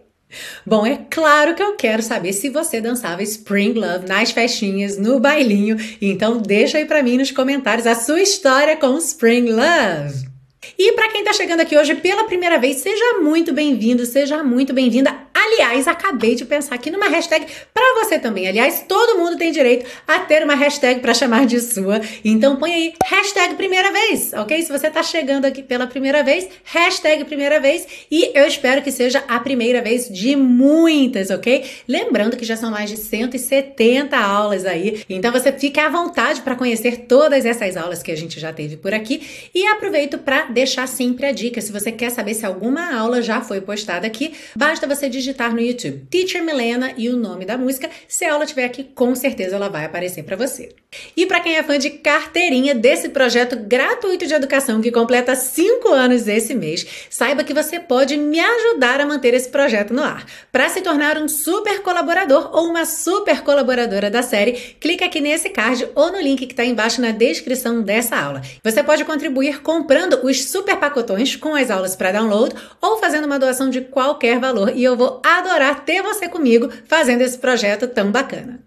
Bom, 0.64 0.86
é 0.86 0.98
claro 1.10 1.54
que 1.54 1.62
eu 1.62 1.74
quero 1.74 2.02
saber 2.02 2.32
se 2.32 2.48
você 2.48 2.80
dançava 2.80 3.22
Spring 3.22 3.72
Love 3.72 4.06
nas 4.06 4.30
festinhas, 4.30 4.96
no 4.96 5.18
bailinho. 5.18 5.76
Então 6.00 6.38
deixa 6.38 6.78
aí 6.78 6.84
para 6.84 7.02
mim 7.02 7.18
nos 7.18 7.30
comentários 7.30 7.86
a 7.86 7.94
sua 7.94 8.20
história 8.20 8.76
com 8.76 8.96
Spring 8.98 9.50
Love. 9.50 10.30
E 10.78 10.92
para 10.92 11.08
quem 11.08 11.20
está 11.20 11.32
chegando 11.32 11.60
aqui 11.60 11.76
hoje 11.76 11.94
pela 11.94 12.24
primeira 12.24 12.58
vez, 12.58 12.76
seja 12.78 13.18
muito 13.20 13.52
bem-vindo, 13.52 14.04
seja 14.04 14.42
muito 14.42 14.72
bem-vinda. 14.72 15.14
Aliás, 15.52 15.88
acabei 15.88 16.36
de 16.36 16.44
pensar 16.44 16.76
aqui 16.76 16.92
numa 16.92 17.08
hashtag 17.08 17.44
para 17.74 18.04
você 18.04 18.20
também. 18.20 18.46
Aliás, 18.46 18.84
todo 18.86 19.18
mundo 19.18 19.36
tem 19.36 19.50
direito 19.50 19.84
a 20.06 20.20
ter 20.20 20.44
uma 20.44 20.54
hashtag 20.54 21.00
para 21.00 21.12
chamar 21.12 21.44
de 21.44 21.58
sua. 21.60 22.00
Então 22.24 22.54
põe 22.54 22.72
aí 22.72 22.94
hashtag 23.04 23.56
primeira 23.56 23.90
vez, 23.90 24.32
ok? 24.32 24.62
Se 24.62 24.70
você 24.70 24.86
está 24.86 25.02
chegando 25.02 25.44
aqui 25.44 25.60
pela 25.60 25.88
primeira 25.88 26.22
vez, 26.22 26.48
hashtag 26.62 27.24
primeira 27.24 27.58
vez. 27.58 27.84
E 28.08 28.30
eu 28.32 28.46
espero 28.46 28.80
que 28.80 28.92
seja 28.92 29.24
a 29.26 29.40
primeira 29.40 29.82
vez 29.82 30.08
de 30.08 30.36
muitas, 30.36 31.30
ok? 31.30 31.68
Lembrando 31.88 32.36
que 32.36 32.44
já 32.44 32.56
são 32.56 32.70
mais 32.70 32.88
de 32.88 32.96
170 32.96 34.16
aulas 34.16 34.64
aí. 34.64 35.02
Então 35.08 35.32
você 35.32 35.50
fica 35.50 35.84
à 35.84 35.88
vontade 35.88 36.42
para 36.42 36.54
conhecer 36.54 37.06
todas 37.08 37.44
essas 37.44 37.76
aulas 37.76 38.04
que 38.04 38.12
a 38.12 38.16
gente 38.16 38.38
já 38.38 38.52
teve 38.52 38.76
por 38.76 38.94
aqui. 38.94 39.50
E 39.52 39.66
aproveito 39.66 40.16
para 40.16 40.44
deixar 40.44 40.86
sempre 40.86 41.26
a 41.26 41.32
dica. 41.32 41.60
Se 41.60 41.72
você 41.72 41.90
quer 41.90 42.10
saber 42.10 42.34
se 42.34 42.46
alguma 42.46 42.96
aula 42.96 43.20
já 43.20 43.40
foi 43.40 43.60
postada 43.60 44.06
aqui, 44.06 44.32
basta 44.54 44.86
você 44.86 45.08
digitar 45.08 45.39
no 45.48 45.60
YouTube 45.60 46.06
Teacher 46.10 46.44
Milena 46.44 46.92
e 46.96 47.08
o 47.08 47.16
nome 47.16 47.46
da 47.46 47.56
música. 47.56 47.88
Se 48.06 48.24
a 48.24 48.32
aula 48.32 48.44
estiver 48.44 48.64
aqui, 48.64 48.84
com 48.84 49.14
certeza 49.14 49.56
ela 49.56 49.68
vai 49.68 49.84
aparecer 49.84 50.24
para 50.24 50.36
você. 50.36 50.74
E 51.16 51.24
para 51.24 51.40
quem 51.40 51.56
é 51.56 51.62
fã 51.62 51.78
de 51.78 51.90
carteirinha 51.90 52.74
desse 52.74 53.10
projeto 53.10 53.56
gratuito 53.56 54.26
de 54.26 54.34
educação 54.34 54.80
que 54.80 54.90
completa 54.90 55.36
5 55.36 55.88
anos 55.92 56.26
esse 56.26 56.52
mês, 56.54 56.84
saiba 57.08 57.44
que 57.44 57.54
você 57.54 57.78
pode 57.78 58.16
me 58.16 58.40
ajudar 58.40 59.00
a 59.00 59.06
manter 59.06 59.32
esse 59.32 59.48
projeto 59.48 59.94
no 59.94 60.02
ar. 60.02 60.26
Para 60.50 60.68
se 60.68 60.80
tornar 60.80 61.16
um 61.16 61.28
super 61.28 61.80
colaborador 61.82 62.50
ou 62.52 62.66
uma 62.66 62.84
super 62.84 63.42
colaboradora 63.42 64.10
da 64.10 64.22
série, 64.22 64.52
clique 64.80 65.04
aqui 65.04 65.20
nesse 65.20 65.48
card 65.48 65.88
ou 65.94 66.10
no 66.10 66.20
link 66.20 66.44
que 66.44 66.52
está 66.52 66.64
embaixo 66.64 67.00
na 67.00 67.12
descrição 67.12 67.82
dessa 67.82 68.16
aula. 68.16 68.42
Você 68.64 68.82
pode 68.82 69.04
contribuir 69.04 69.62
comprando 69.62 70.20
os 70.24 70.44
super 70.44 70.76
pacotões 70.76 71.36
com 71.36 71.54
as 71.54 71.70
aulas 71.70 71.94
para 71.94 72.12
download 72.12 72.54
ou 72.80 72.98
fazendo 72.98 73.26
uma 73.26 73.38
doação 73.38 73.70
de 73.70 73.80
qualquer 73.80 74.40
valor 74.40 74.72
e 74.74 74.82
eu 74.82 74.96
vou 74.96 75.20
adorar 75.38 75.84
ter 75.84 76.02
você 76.02 76.28
comigo 76.28 76.70
fazendo 76.86 77.22
esse 77.22 77.38
projeto 77.38 77.86
tão 77.86 78.10
bacana. 78.10 78.60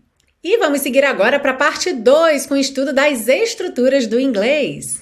E 0.44 0.58
vamos 0.58 0.82
seguir 0.82 1.06
agora 1.06 1.40
para 1.40 1.52
a 1.52 1.56
parte 1.56 1.94
2 1.94 2.46
com 2.46 2.54
o 2.54 2.58
estudo 2.58 2.92
das 2.92 3.28
estruturas 3.28 4.08
do 4.08 4.20
inglês. 4.20 5.02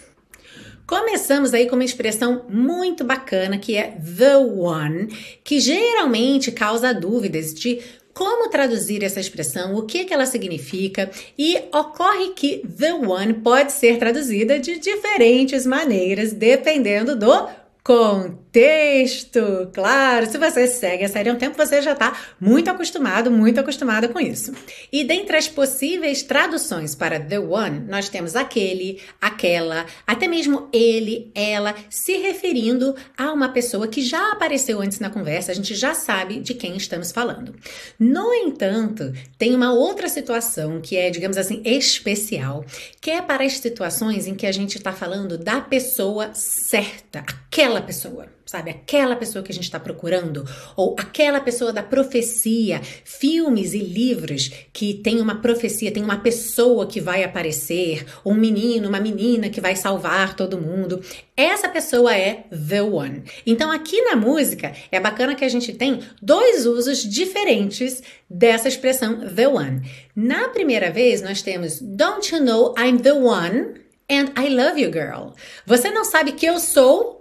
Começamos 0.85 1.53
aí 1.53 1.67
com 1.67 1.75
uma 1.75 1.85
expressão 1.85 2.45
muito 2.49 3.03
bacana 3.03 3.57
que 3.57 3.75
é 3.75 3.97
the 4.17 4.35
one, 4.37 5.07
que 5.43 5.59
geralmente 5.59 6.51
causa 6.51 6.93
dúvidas 6.93 7.53
de 7.53 7.79
como 8.13 8.49
traduzir 8.49 9.03
essa 9.03 9.19
expressão, 9.19 9.73
o 9.73 9.83
que, 9.83 10.05
que 10.05 10.13
ela 10.13 10.25
significa, 10.25 11.09
e 11.37 11.57
ocorre 11.73 12.33
que 12.35 12.61
the 12.77 12.93
one 12.93 13.35
pode 13.35 13.71
ser 13.71 13.97
traduzida 13.97 14.59
de 14.59 14.79
diferentes 14.79 15.65
maneiras, 15.65 16.33
dependendo 16.33 17.15
do 17.15 17.47
Contexto, 17.83 19.71
claro. 19.73 20.29
Se 20.29 20.37
você 20.37 20.67
segue 20.67 21.03
a 21.03 21.09
série 21.09 21.29
há 21.29 21.33
um 21.33 21.37
tempo, 21.37 21.57
você 21.57 21.81
já 21.81 21.93
está 21.93 22.15
muito 22.39 22.69
acostumado, 22.69 23.31
muito 23.31 23.59
acostumada 23.59 24.07
com 24.07 24.19
isso. 24.19 24.53
E 24.91 25.03
dentre 25.03 25.35
as 25.35 25.47
possíveis 25.47 26.21
traduções 26.21 26.93
para 26.93 27.19
the 27.19 27.39
one, 27.39 27.79
nós 27.79 28.07
temos 28.07 28.35
aquele, 28.35 29.01
aquela, 29.19 29.87
até 30.05 30.27
mesmo 30.27 30.69
ele, 30.71 31.31
ela, 31.33 31.73
se 31.89 32.17
referindo 32.17 32.95
a 33.17 33.33
uma 33.33 33.49
pessoa 33.49 33.87
que 33.87 34.03
já 34.03 34.31
apareceu 34.31 34.79
antes 34.79 34.99
na 34.99 35.09
conversa, 35.09 35.51
a 35.51 35.55
gente 35.55 35.73
já 35.73 35.95
sabe 35.95 36.39
de 36.39 36.53
quem 36.53 36.77
estamos 36.77 37.11
falando. 37.11 37.55
No 37.99 38.31
entanto, 38.31 39.11
tem 39.39 39.55
uma 39.55 39.73
outra 39.73 40.07
situação 40.07 40.79
que 40.81 40.95
é, 40.97 41.09
digamos 41.09 41.35
assim, 41.35 41.63
especial, 41.65 42.63
que 43.01 43.09
é 43.09 43.23
para 43.23 43.43
as 43.43 43.53
situações 43.53 44.27
em 44.27 44.35
que 44.35 44.45
a 44.45 44.51
gente 44.51 44.77
está 44.77 44.93
falando 44.93 45.35
da 45.35 45.59
pessoa 45.61 46.29
certa, 46.35 47.25
aquela 47.51 47.81
pessoa, 47.81 48.27
sabe? 48.45 48.71
Aquela 48.71 49.13
pessoa 49.13 49.43
que 49.43 49.51
a 49.51 49.53
gente 49.53 49.65
está 49.65 49.77
procurando, 49.77 50.45
ou 50.73 50.95
aquela 50.97 51.41
pessoa 51.41 51.73
da 51.73 51.83
profecia, 51.83 52.79
filmes 53.03 53.73
e 53.73 53.79
livros 53.79 54.49
que 54.71 54.93
tem 54.93 55.19
uma 55.19 55.41
profecia, 55.41 55.91
tem 55.91 56.01
uma 56.01 56.19
pessoa 56.19 56.87
que 56.87 57.01
vai 57.01 57.25
aparecer, 57.25 58.05
um 58.25 58.33
menino, 58.33 58.87
uma 58.87 59.01
menina 59.01 59.49
que 59.49 59.59
vai 59.59 59.75
salvar 59.75 60.33
todo 60.33 60.61
mundo. 60.61 61.01
Essa 61.35 61.67
pessoa 61.67 62.15
é 62.15 62.45
the 62.69 62.81
one. 62.81 63.23
Então 63.45 63.69
aqui 63.69 64.01
na 64.01 64.15
música 64.15 64.71
é 64.89 64.97
bacana 64.97 65.35
que 65.35 65.43
a 65.43 65.49
gente 65.49 65.73
tem 65.73 65.99
dois 66.21 66.65
usos 66.65 67.03
diferentes 67.03 68.01
dessa 68.29 68.69
expressão 68.69 69.27
the 69.35 69.49
one. 69.49 69.81
Na 70.15 70.47
primeira 70.47 70.89
vez 70.89 71.21
nós 71.21 71.41
temos 71.41 71.81
Don't 71.81 72.33
you 72.33 72.41
know 72.41 72.73
I'm 72.77 72.97
the 72.99 73.11
one 73.11 73.73
and 74.09 74.31
I 74.41 74.47
love 74.47 74.79
you 74.81 74.89
girl. 74.89 75.33
Você 75.65 75.91
não 75.91 76.05
sabe 76.05 76.31
que 76.31 76.45
eu 76.45 76.57
sou 76.57 77.20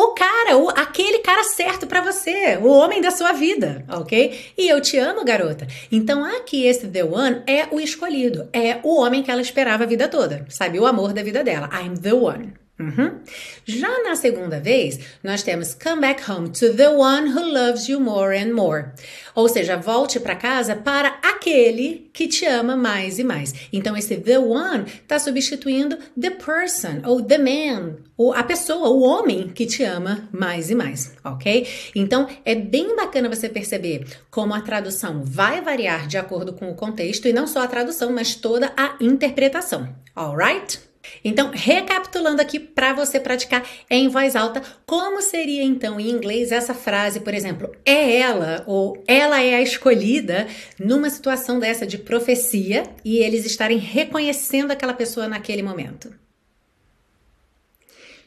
o 0.00 0.14
cara, 0.14 0.56
o, 0.56 0.68
aquele 0.68 1.18
cara 1.18 1.42
certo 1.42 1.84
para 1.84 2.00
você, 2.00 2.56
o 2.62 2.68
homem 2.68 3.00
da 3.00 3.10
sua 3.10 3.32
vida, 3.32 3.84
ok? 3.88 4.52
E 4.56 4.68
eu 4.68 4.80
te 4.80 4.96
amo, 4.96 5.24
garota. 5.24 5.66
Então 5.90 6.24
aqui 6.24 6.64
esse 6.64 6.86
The 6.86 7.02
One 7.02 7.42
é 7.48 7.66
o 7.72 7.80
escolhido, 7.80 8.48
é 8.52 8.78
o 8.84 9.00
homem 9.00 9.24
que 9.24 9.30
ela 9.30 9.42
esperava 9.42 9.82
a 9.82 9.86
vida 9.88 10.06
toda, 10.06 10.46
sabe? 10.48 10.78
O 10.78 10.86
amor 10.86 11.12
da 11.12 11.24
vida 11.24 11.42
dela. 11.42 11.68
I'm 11.72 11.94
the 12.00 12.12
one. 12.12 12.67
Uhum. 12.78 13.18
Já 13.64 14.04
na 14.04 14.14
segunda 14.14 14.60
vez, 14.60 15.00
nós 15.22 15.42
temos 15.42 15.74
Come 15.74 16.00
back 16.00 16.30
home 16.30 16.50
to 16.50 16.72
the 16.74 16.88
one 16.88 17.28
who 17.32 17.52
loves 17.52 17.88
you 17.88 18.00
more 18.00 18.36
and 18.36 18.54
more. 18.54 18.90
Ou 19.34 19.48
seja, 19.48 19.76
volte 19.76 20.20
para 20.20 20.36
casa 20.36 20.76
para 20.76 21.18
aquele 21.22 22.08
que 22.12 22.28
te 22.28 22.46
ama 22.46 22.76
mais 22.76 23.18
e 23.18 23.24
mais. 23.24 23.52
Então, 23.72 23.96
esse 23.96 24.16
the 24.16 24.38
one 24.38 24.84
está 24.84 25.18
substituindo 25.18 25.98
the 26.20 26.30
person 26.30 27.00
ou 27.04 27.20
the 27.20 27.38
man, 27.38 27.96
ou 28.16 28.32
a 28.32 28.42
pessoa, 28.42 28.88
o 28.88 29.02
homem 29.02 29.48
que 29.48 29.66
te 29.66 29.82
ama 29.82 30.28
mais 30.32 30.70
e 30.70 30.74
mais, 30.74 31.12
ok? 31.24 31.66
Então, 31.94 32.28
é 32.44 32.54
bem 32.54 32.94
bacana 32.94 33.28
você 33.28 33.48
perceber 33.48 34.06
como 34.30 34.54
a 34.54 34.60
tradução 34.60 35.22
vai 35.24 35.60
variar 35.60 36.06
de 36.06 36.16
acordo 36.16 36.52
com 36.52 36.70
o 36.70 36.74
contexto 36.74 37.26
e 37.26 37.32
não 37.32 37.46
só 37.46 37.62
a 37.62 37.68
tradução, 37.68 38.12
mas 38.12 38.34
toda 38.34 38.72
a 38.76 38.96
interpretação, 39.00 39.88
alright? 40.14 40.87
Então, 41.24 41.50
recapitulando 41.52 42.40
aqui 42.40 42.58
para 42.58 42.92
você 42.92 43.18
praticar 43.18 43.66
em 43.90 44.08
voz 44.08 44.36
alta, 44.36 44.62
como 44.86 45.20
seria 45.20 45.62
então 45.62 45.98
em 45.98 46.10
inglês 46.10 46.52
essa 46.52 46.74
frase, 46.74 47.20
por 47.20 47.34
exemplo, 47.34 47.74
é 47.84 48.16
ela 48.16 48.62
ou 48.66 49.02
ela 49.06 49.42
é 49.42 49.54
a 49.54 49.62
escolhida 49.62 50.46
numa 50.78 51.10
situação 51.10 51.58
dessa 51.58 51.86
de 51.86 51.98
profecia 51.98 52.84
e 53.04 53.18
eles 53.18 53.44
estarem 53.44 53.78
reconhecendo 53.78 54.70
aquela 54.70 54.94
pessoa 54.94 55.28
naquele 55.28 55.62
momento. 55.62 56.12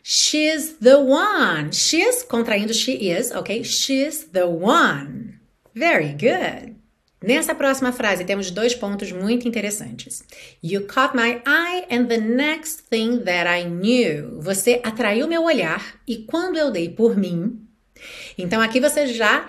She's 0.03 0.77
the 0.81 0.97
one. 0.97 1.71
She's, 1.71 2.23
contraindo 2.23 2.73
she 2.73 2.93
is, 3.11 3.31
ok? 3.31 3.63
She's 3.63 4.25
the 4.31 4.45
one. 4.45 5.39
Very 5.75 6.13
good. 6.13 6.80
Nessa 7.23 7.53
próxima 7.53 7.91
frase 7.91 8.25
temos 8.25 8.49
dois 8.49 8.73
pontos 8.73 9.11
muito 9.11 9.47
interessantes. 9.47 10.23
You 10.63 10.87
caught 10.87 11.15
my 11.15 11.41
eye 11.45 11.85
and 11.91 12.05
the 12.07 12.17
next 12.17 12.83
thing 12.89 13.19
that 13.19 13.47
I 13.47 13.63
knew. 13.63 14.41
Você 14.41 14.81
atraiu 14.83 15.27
meu 15.27 15.43
olhar 15.43 16.01
e 16.07 16.17
quando 16.17 16.57
eu 16.57 16.71
dei 16.71 16.89
por 16.89 17.15
mim. 17.15 17.61
Então 18.37 18.59
aqui 18.59 18.79
você 18.79 19.05
já 19.05 19.47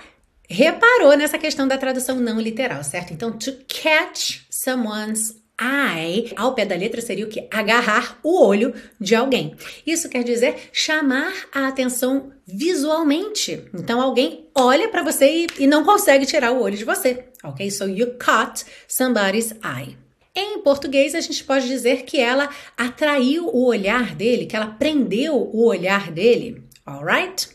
reparou 0.49 1.17
nessa 1.17 1.39
questão 1.39 1.67
da 1.67 1.79
tradução 1.79 2.17
não 2.17 2.39
literal, 2.39 2.85
certo? 2.85 3.15
Então 3.15 3.33
to 3.33 3.53
catch 3.67 4.41
someone's 4.51 5.42
eye, 5.61 6.33
ao 6.37 6.55
pé 6.55 6.65
da 6.65 6.75
letra 6.75 7.01
seria 7.01 7.25
o 7.25 7.29
que? 7.29 7.47
Agarrar 7.51 8.19
o 8.23 8.41
olho 8.45 8.75
de 9.01 9.15
alguém. 9.15 9.55
Isso 9.87 10.09
quer 10.09 10.25
dizer 10.25 10.71
chamar 10.73 11.33
a 11.53 11.69
atenção 11.69 12.33
visualmente. 12.47 13.65
Então 13.75 14.01
alguém 14.01 14.49
olha 14.55 14.89
para 14.89 15.03
você 15.03 15.27
e, 15.27 15.47
e 15.61 15.67
não 15.67 15.85
consegue 15.85 16.27
tirar 16.27 16.53
o 16.53 16.61
olho 16.61 16.77
de 16.77 16.85
você, 16.85 17.27
ok? 17.45 17.71
So 17.71 17.87
you 17.87 18.15
caught 18.19 18.65
somebody's 18.89 19.53
eye. 19.63 19.97
Em 20.35 20.61
português, 20.61 21.15
a 21.15 21.21
gente 21.21 21.45
pode 21.45 21.67
dizer 21.69 22.05
que 22.05 22.19
ela 22.19 22.49
atraiu 22.77 23.49
o 23.49 23.67
olhar 23.67 24.15
dele, 24.15 24.47
que 24.47 24.57
ela 24.57 24.67
prendeu 24.67 25.35
o 25.37 25.67
olhar 25.67 26.11
dele, 26.11 26.63
alright? 26.87 27.51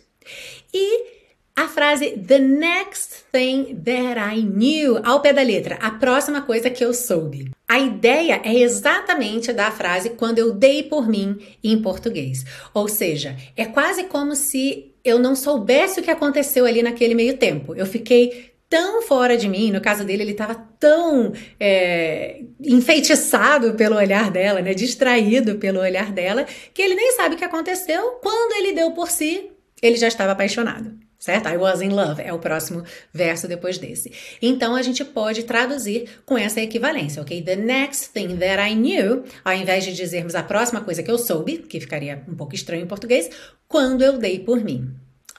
E 0.72 1.17
a 1.58 1.68
frase 1.68 2.12
the 2.12 2.38
next 2.38 3.26
thing 3.32 3.76
that 3.84 4.20
I 4.20 4.44
knew. 4.44 5.00
Ao 5.04 5.20
pé 5.20 5.34
da 5.34 5.42
letra, 5.42 5.76
a 5.82 5.90
próxima 5.90 6.44
coisa 6.44 6.70
que 6.70 6.86
eu 6.86 6.94
soube. 6.94 7.50
A 7.68 7.80
ideia 7.80 8.40
é 8.44 8.54
exatamente 8.60 9.52
da 9.52 9.72
frase 9.72 10.12
quando 10.12 10.38
eu 10.38 10.54
dei 10.54 10.84
por 10.84 11.10
mim 11.10 11.40
em 11.64 11.82
português. 11.82 12.46
Ou 12.76 12.88
seja, 12.88 13.36
é 13.56 13.66
quase 13.66 14.04
como 14.04 14.36
se 14.36 14.94
eu 15.04 15.18
não 15.18 15.36
soubesse 15.36 16.00
o 16.00 16.04
que 16.04 16.12
aconteceu 16.12 16.64
ali 16.64 16.84
naquele 16.84 17.16
meio 17.16 17.38
tempo. 17.38 17.74
Eu 17.74 17.88
fiquei 17.88 18.54
tão 18.70 19.02
fora 19.02 19.36
de 19.36 19.50
mim, 19.50 19.72
no 19.72 19.82
caso 19.82 20.04
dele, 20.04 20.24
ele 20.24 20.32
estava 20.34 20.54
tão 20.80 21.34
é, 21.60 22.42
enfeitiçado 22.62 23.74
pelo 23.74 23.96
olhar 23.96 24.30
dela, 24.30 24.62
né, 24.62 24.76
distraído 24.76 25.56
pelo 25.56 25.80
olhar 25.80 26.12
dela, 26.12 26.46
que 26.72 26.84
ele 26.84 26.94
nem 26.94 27.14
sabe 27.14 27.34
o 27.34 27.38
que 27.38 27.46
aconteceu. 27.46 28.20
Quando 28.22 28.58
ele 28.58 28.74
deu 28.74 28.92
por 28.92 29.10
si, 29.10 29.50
ele 29.82 29.96
já 29.96 30.08
estava 30.08 30.34
apaixonado. 30.34 31.07
Certo? 31.28 31.50
I 31.50 31.58
was 31.58 31.82
in 31.82 31.90
love 31.90 32.22
é 32.22 32.32
o 32.32 32.40
próximo 32.40 32.86
verso 33.14 33.50
depois 33.50 33.78
desse. 33.78 34.14
Então 34.42 34.78
a 34.78 34.82
gente 34.82 35.04
pode 35.04 35.44
traduzir 35.44 36.08
com 36.26 36.38
essa 36.38 36.62
equivalência, 36.62 37.22
ok? 37.22 37.42
The 37.42 37.58
next 37.58 38.12
thing 38.14 38.38
that 38.38 38.62
I 38.62 38.74
knew, 38.74 39.26
ao 39.44 39.54
invés 39.54 39.84
de 39.84 39.94
dizermos 39.94 40.36
a 40.36 40.44
próxima 40.44 40.80
coisa 40.80 41.04
que 41.04 41.12
eu 41.12 41.18
soube, 41.18 41.58
que 41.58 41.82
ficaria 41.82 42.24
um 42.30 42.34
pouco 42.34 42.56
estranho 42.56 42.84
em 42.84 42.88
português, 42.88 43.30
quando 43.68 44.06
eu 44.06 44.18
dei 44.18 44.40
por 44.40 44.64
mim. 44.64 44.90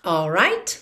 Alright? 0.04 0.80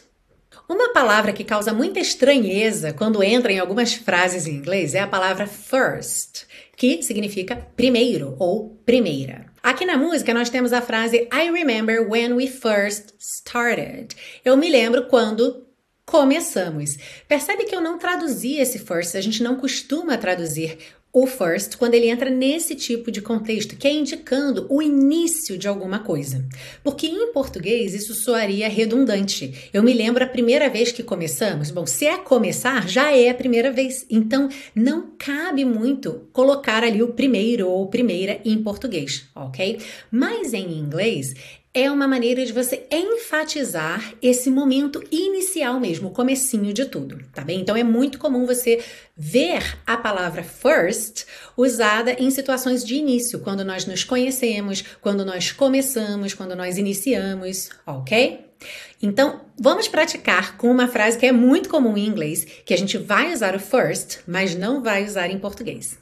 Uma 0.68 0.92
palavra 0.92 1.32
que 1.32 1.44
causa 1.44 1.72
muita 1.72 2.00
estranheza 2.00 2.92
quando 2.92 3.22
entra 3.22 3.52
em 3.52 3.60
algumas 3.60 3.94
frases 3.94 4.48
em 4.48 4.56
inglês 4.56 4.92
é 4.92 4.98
a 4.98 5.06
palavra 5.06 5.46
first, 5.46 6.46
que 6.76 7.00
significa 7.04 7.54
primeiro 7.76 8.34
ou 8.40 8.76
primeira. 8.84 9.46
Aqui 9.66 9.84
na 9.84 9.98
música 9.98 10.32
nós 10.32 10.48
temos 10.48 10.72
a 10.72 10.80
frase 10.80 11.28
I 11.32 11.50
remember 11.50 12.08
when 12.08 12.34
we 12.34 12.46
first 12.46 13.14
started. 13.18 14.14
Eu 14.44 14.56
me 14.56 14.70
lembro 14.70 15.08
quando 15.08 15.66
começamos. 16.04 16.96
Percebe 17.26 17.64
que 17.64 17.74
eu 17.74 17.80
não 17.80 17.98
traduzi 17.98 18.58
esse 18.58 18.78
first, 18.78 19.16
a 19.16 19.20
gente 19.20 19.42
não 19.42 19.56
costuma 19.56 20.16
traduzir 20.16 20.78
o 21.12 21.26
first 21.26 21.76
quando 21.76 21.94
ele 21.94 22.08
entra 22.08 22.28
nesse 22.28 22.74
tipo 22.74 23.10
de 23.10 23.22
contexto, 23.22 23.76
que 23.76 23.88
é 23.88 23.92
indicando 23.92 24.66
o 24.68 24.82
início 24.82 25.56
de 25.56 25.66
alguma 25.66 26.00
coisa. 26.00 26.44
Porque 26.84 27.06
em 27.06 27.32
português 27.32 27.94
isso 27.94 28.14
soaria 28.14 28.68
redundante. 28.68 29.70
Eu 29.72 29.82
me 29.82 29.94
lembro 29.94 30.22
a 30.22 30.28
primeira 30.28 30.68
vez 30.68 30.92
que 30.92 31.02
começamos. 31.02 31.70
Bom, 31.70 31.86
se 31.86 32.06
é 32.06 32.18
começar, 32.18 32.86
já 32.86 33.10
é 33.10 33.30
a 33.30 33.34
primeira 33.34 33.72
vez. 33.72 34.04
Então 34.10 34.48
não 34.74 35.12
cabe 35.18 35.64
muito 35.64 36.28
colocar 36.32 36.84
ali 36.84 37.02
o 37.02 37.12
primeiro 37.14 37.68
ou 37.68 37.86
primeira 37.88 38.40
em 38.44 38.62
português, 38.62 39.24
ok? 39.34 39.78
Mas 40.10 40.52
em 40.52 40.78
inglês 40.78 41.34
é 41.76 41.90
uma 41.90 42.08
maneira 42.08 42.42
de 42.46 42.54
você 42.54 42.86
enfatizar 42.90 44.14
esse 44.22 44.48
momento 44.48 45.04
inicial 45.10 45.78
mesmo, 45.78 46.08
o 46.08 46.10
comecinho 46.10 46.72
de 46.72 46.86
tudo, 46.86 47.18
tá 47.34 47.42
bem? 47.42 47.60
Então 47.60 47.76
é 47.76 47.84
muito 47.84 48.18
comum 48.18 48.46
você 48.46 48.82
ver 49.16 49.78
a 49.86 49.96
palavra 49.96 50.42
first 50.42 51.24
usada 51.56 52.12
em 52.12 52.30
situações 52.30 52.84
de 52.84 52.96
início, 52.96 53.40
quando 53.40 53.64
nós 53.64 53.86
nos 53.86 54.04
conhecemos, 54.04 54.84
quando 55.00 55.24
nós 55.24 55.52
começamos, 55.52 56.34
quando 56.34 56.54
nós 56.54 56.76
iniciamos, 56.76 57.70
ok? 57.86 58.44
Então, 59.02 59.40
vamos 59.58 59.88
praticar 59.88 60.56
com 60.56 60.70
uma 60.70 60.88
frase 60.88 61.18
que 61.18 61.26
é 61.26 61.32
muito 61.32 61.68
comum 61.68 61.96
em 61.96 62.06
inglês, 62.06 62.46
que 62.64 62.74
a 62.74 62.78
gente 62.78 62.98
vai 62.98 63.32
usar 63.32 63.54
o 63.54 63.60
first, 63.60 64.20
mas 64.26 64.54
não 64.54 64.82
vai 64.82 65.04
usar 65.04 65.30
em 65.30 65.38
português. 65.38 65.98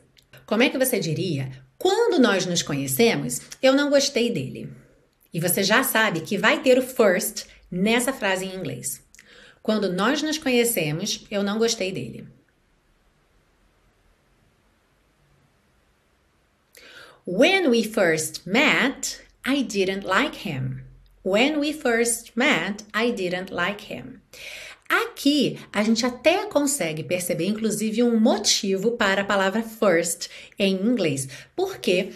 Como 0.47 0.62
é 0.62 0.68
que 0.68 0.78
você 0.78 0.99
diria? 0.99 1.50
Quando 1.78 2.21
nós 2.21 2.47
nos 2.47 2.62
conhecemos, 2.62 3.40
eu 3.62 3.75
não 3.75 3.90
gostei 3.90 4.30
dele. 4.30 4.71
E 5.33 5.40
você 5.40 5.62
já 5.62 5.83
sabe 5.83 6.21
que 6.21 6.38
vai 6.38 6.62
ter 6.62 6.78
o 6.78 6.83
first 6.83 7.47
nessa 7.71 8.12
frase 8.12 8.44
em 8.44 8.54
inglês. 8.54 9.02
Quando 9.62 9.92
nós 9.92 10.23
nos 10.23 10.38
conhecemos, 10.38 11.25
eu 11.30 11.42
não 11.42 11.59
gostei 11.59 11.90
dele. 11.90 12.26
When 17.26 17.70
we 17.70 17.82
first 17.82 18.46
met, 18.46 19.22
I 19.46 19.62
didn't 19.62 20.04
like 20.04 20.34
him. 20.34 20.82
When 21.22 21.58
we 21.58 21.72
first 21.72 22.36
met, 22.36 22.82
I 22.92 23.12
didn't 23.12 23.50
like 23.50 23.90
him. 23.90 24.20
Aqui 24.90 25.58
a 25.72 25.82
gente 25.82 26.04
até 26.04 26.44
consegue 26.44 27.02
perceber, 27.02 27.46
inclusive, 27.46 28.02
um 28.02 28.20
motivo 28.20 28.98
para 28.98 29.22
a 29.22 29.24
palavra 29.24 29.62
first 29.62 30.28
em 30.58 30.74
inglês, 30.74 31.26
porque 31.56 32.12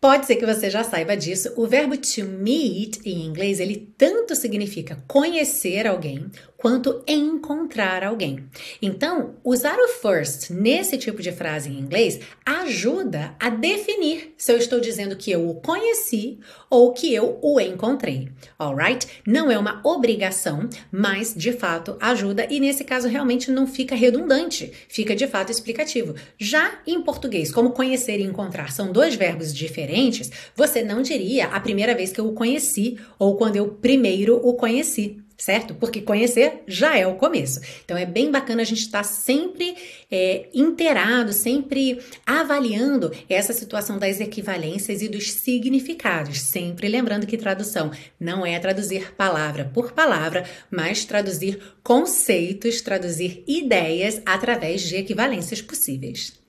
Pode 0.00 0.24
ser 0.24 0.36
que 0.36 0.46
você 0.46 0.70
já 0.70 0.82
saiba 0.82 1.14
disso. 1.14 1.52
O 1.58 1.66
verbo 1.66 1.94
to 1.94 2.24
meet 2.24 3.04
em 3.04 3.26
inglês, 3.26 3.60
ele 3.60 3.92
tanto 3.98 4.34
significa 4.34 4.96
conhecer 5.06 5.86
alguém 5.86 6.30
quanto 6.60 7.02
encontrar 7.08 8.04
alguém. 8.04 8.44
Então, 8.82 9.34
usar 9.42 9.78
o 9.78 9.88
first 9.88 10.50
nesse 10.50 10.98
tipo 10.98 11.22
de 11.22 11.32
frase 11.32 11.70
em 11.70 11.78
inglês 11.78 12.20
ajuda 12.44 13.34
a 13.40 13.48
definir 13.48 14.34
se 14.36 14.52
eu 14.52 14.58
estou 14.58 14.78
dizendo 14.78 15.16
que 15.16 15.30
eu 15.30 15.48
o 15.48 15.54
conheci 15.54 16.38
ou 16.68 16.92
que 16.92 17.14
eu 17.14 17.38
o 17.40 17.58
encontrei. 17.58 18.28
Alright? 18.58 19.08
Não 19.26 19.50
é 19.50 19.58
uma 19.58 19.80
obrigação, 19.82 20.68
mas 20.92 21.32
de 21.34 21.50
fato 21.50 21.96
ajuda 21.98 22.46
e 22.50 22.60
nesse 22.60 22.84
caso 22.84 23.08
realmente 23.08 23.50
não 23.50 23.66
fica 23.66 23.94
redundante, 23.94 24.70
fica 24.86 25.16
de 25.16 25.26
fato 25.26 25.50
explicativo. 25.50 26.14
Já 26.38 26.80
em 26.86 27.00
português, 27.00 27.50
como 27.50 27.70
conhecer 27.70 28.20
e 28.20 28.24
encontrar 28.24 28.70
são 28.70 28.92
dois 28.92 29.14
verbos 29.14 29.54
diferentes, 29.54 30.30
você 30.54 30.82
não 30.82 31.00
diria 31.00 31.46
a 31.46 31.58
primeira 31.58 31.94
vez 31.94 32.12
que 32.12 32.20
eu 32.20 32.28
o 32.28 32.34
conheci 32.34 32.98
ou 33.18 33.36
quando 33.36 33.56
eu 33.56 33.66
primeiro 33.68 34.36
o 34.46 34.52
conheci 34.52 35.22
certo? 35.40 35.74
Porque 35.74 36.02
conhecer 36.02 36.62
já 36.66 36.96
é 36.96 37.06
o 37.06 37.14
começo. 37.14 37.60
Então 37.84 37.96
é 37.96 38.04
bem 38.04 38.30
bacana 38.30 38.62
a 38.62 38.64
gente 38.64 38.82
estar 38.82 38.98
tá 38.98 39.04
sempre 39.04 39.74
é, 40.10 40.48
inteirado, 40.54 41.32
sempre 41.32 41.98
avaliando 42.26 43.10
essa 43.28 43.52
situação 43.52 43.98
das 43.98 44.20
equivalências 44.20 45.02
e 45.02 45.08
dos 45.08 45.32
significados. 45.32 46.40
Sempre 46.42 46.88
lembrando 46.88 47.26
que 47.26 47.38
tradução 47.38 47.90
não 48.18 48.44
é 48.44 48.58
traduzir 48.58 49.14
palavra 49.14 49.70
por 49.72 49.92
palavra, 49.92 50.44
mas 50.70 51.04
traduzir 51.04 51.58
conceitos, 51.82 52.80
traduzir 52.80 53.42
ideias 53.46 54.20
através 54.26 54.82
de 54.82 54.96
equivalências 54.96 55.62
possíveis. 55.62 56.39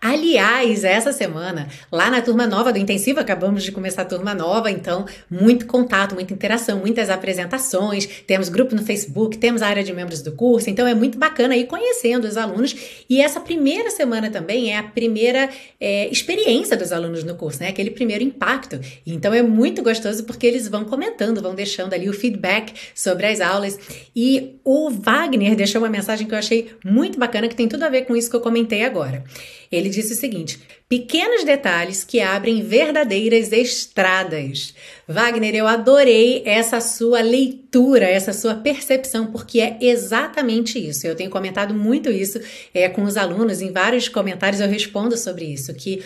Aliás, 0.00 0.84
essa 0.84 1.12
semana, 1.12 1.68
lá 1.90 2.10
na 2.10 2.22
turma 2.22 2.46
nova 2.46 2.72
do 2.72 2.78
Intensivo, 2.78 3.20
acabamos 3.20 3.62
de 3.62 3.72
começar 3.72 4.02
a 4.02 4.04
turma 4.04 4.34
nova, 4.34 4.70
então 4.70 5.06
muito 5.30 5.66
contato, 5.66 6.14
muita 6.14 6.32
interação, 6.32 6.78
muitas 6.78 7.10
apresentações, 7.10 8.06
temos 8.26 8.48
grupo 8.48 8.74
no 8.74 8.82
Facebook, 8.82 9.38
temos 9.38 9.62
a 9.62 9.68
área 9.68 9.84
de 9.84 9.92
membros 9.92 10.22
do 10.22 10.32
curso, 10.32 10.68
então 10.68 10.86
é 10.86 10.94
muito 10.94 11.18
bacana 11.18 11.56
ir 11.56 11.66
conhecendo 11.66 12.26
os 12.26 12.36
alunos. 12.36 12.74
E 13.08 13.20
essa 13.20 13.40
primeira 13.40 13.90
semana 13.90 14.30
também 14.30 14.72
é 14.72 14.78
a 14.78 14.82
primeira 14.82 15.48
é, 15.80 16.08
experiência 16.08 16.76
dos 16.76 16.92
alunos 16.92 17.24
no 17.24 17.34
curso, 17.34 17.60
né? 17.60 17.68
Aquele 17.68 17.90
primeiro 17.90 18.22
impacto. 18.22 18.80
Então 19.06 19.32
é 19.32 19.42
muito 19.42 19.82
gostoso 19.82 20.24
porque 20.24 20.46
eles 20.46 20.68
vão 20.68 20.84
comentando, 20.84 21.40
vão 21.40 21.54
deixando 21.54 21.94
ali 21.94 22.08
o 22.08 22.12
feedback 22.12 22.72
sobre 22.94 23.26
as 23.26 23.40
aulas. 23.40 23.78
E 24.14 24.56
o 24.64 24.90
Wagner 24.90 25.56
deixou 25.56 25.80
uma 25.80 25.88
mensagem 25.88 26.26
que 26.26 26.34
eu 26.34 26.38
achei 26.38 26.70
muito 26.84 27.18
bacana, 27.18 27.48
que 27.48 27.54
tem 27.54 27.68
tudo 27.68 27.84
a 27.84 27.88
ver 27.88 28.02
com 28.02 28.16
isso 28.16 28.28
que 28.28 28.36
eu 28.36 28.40
comentei 28.40 28.84
agora. 28.84 29.24
Ele 29.70 29.79
disse 29.88 30.12
o 30.12 30.16
seguinte: 30.16 30.60
pequenos 30.88 31.44
detalhes 31.44 32.02
que 32.02 32.20
abrem 32.20 32.62
verdadeiras 32.62 33.52
estradas. 33.52 34.74
Wagner, 35.06 35.54
eu 35.54 35.66
adorei 35.66 36.42
essa 36.44 36.80
sua 36.80 37.20
leitura, 37.20 38.04
essa 38.04 38.32
sua 38.32 38.56
percepção, 38.56 39.26
porque 39.26 39.60
é 39.60 39.78
exatamente 39.80 40.78
isso. 40.78 41.06
Eu 41.06 41.14
tenho 41.14 41.30
comentado 41.30 41.72
muito 41.72 42.10
isso 42.10 42.40
é, 42.74 42.88
com 42.88 43.04
os 43.04 43.16
alunos, 43.16 43.62
em 43.62 43.72
vários 43.72 44.08
comentários 44.08 44.60
eu 44.60 44.68
respondo 44.68 45.16
sobre 45.16 45.44
isso, 45.44 45.72
que 45.74 46.02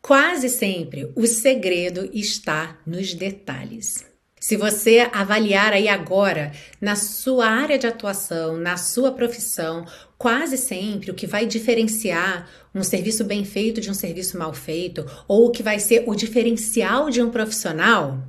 quase 0.00 0.48
sempre 0.48 1.10
o 1.14 1.26
segredo 1.26 2.08
está 2.12 2.78
nos 2.86 3.12
detalhes. 3.12 4.06
Se 4.40 4.56
você 4.56 5.08
avaliar 5.12 5.72
aí 5.72 5.88
agora 5.88 6.52
na 6.80 6.94
sua 6.96 7.46
área 7.46 7.78
de 7.78 7.86
atuação, 7.86 8.56
na 8.56 8.76
sua 8.76 9.12
profissão, 9.12 9.84
quase 10.16 10.56
sempre 10.56 11.10
o 11.10 11.14
que 11.14 11.26
vai 11.26 11.46
diferenciar 11.46 12.48
um 12.74 12.82
serviço 12.82 13.24
bem 13.24 13.44
feito 13.44 13.80
de 13.80 13.90
um 13.90 13.94
serviço 13.94 14.38
mal 14.38 14.52
feito, 14.52 15.04
ou 15.26 15.46
o 15.46 15.50
que 15.50 15.62
vai 15.62 15.78
ser 15.78 16.04
o 16.06 16.14
diferencial 16.14 17.10
de 17.10 17.22
um 17.22 17.30
profissional, 17.30 18.22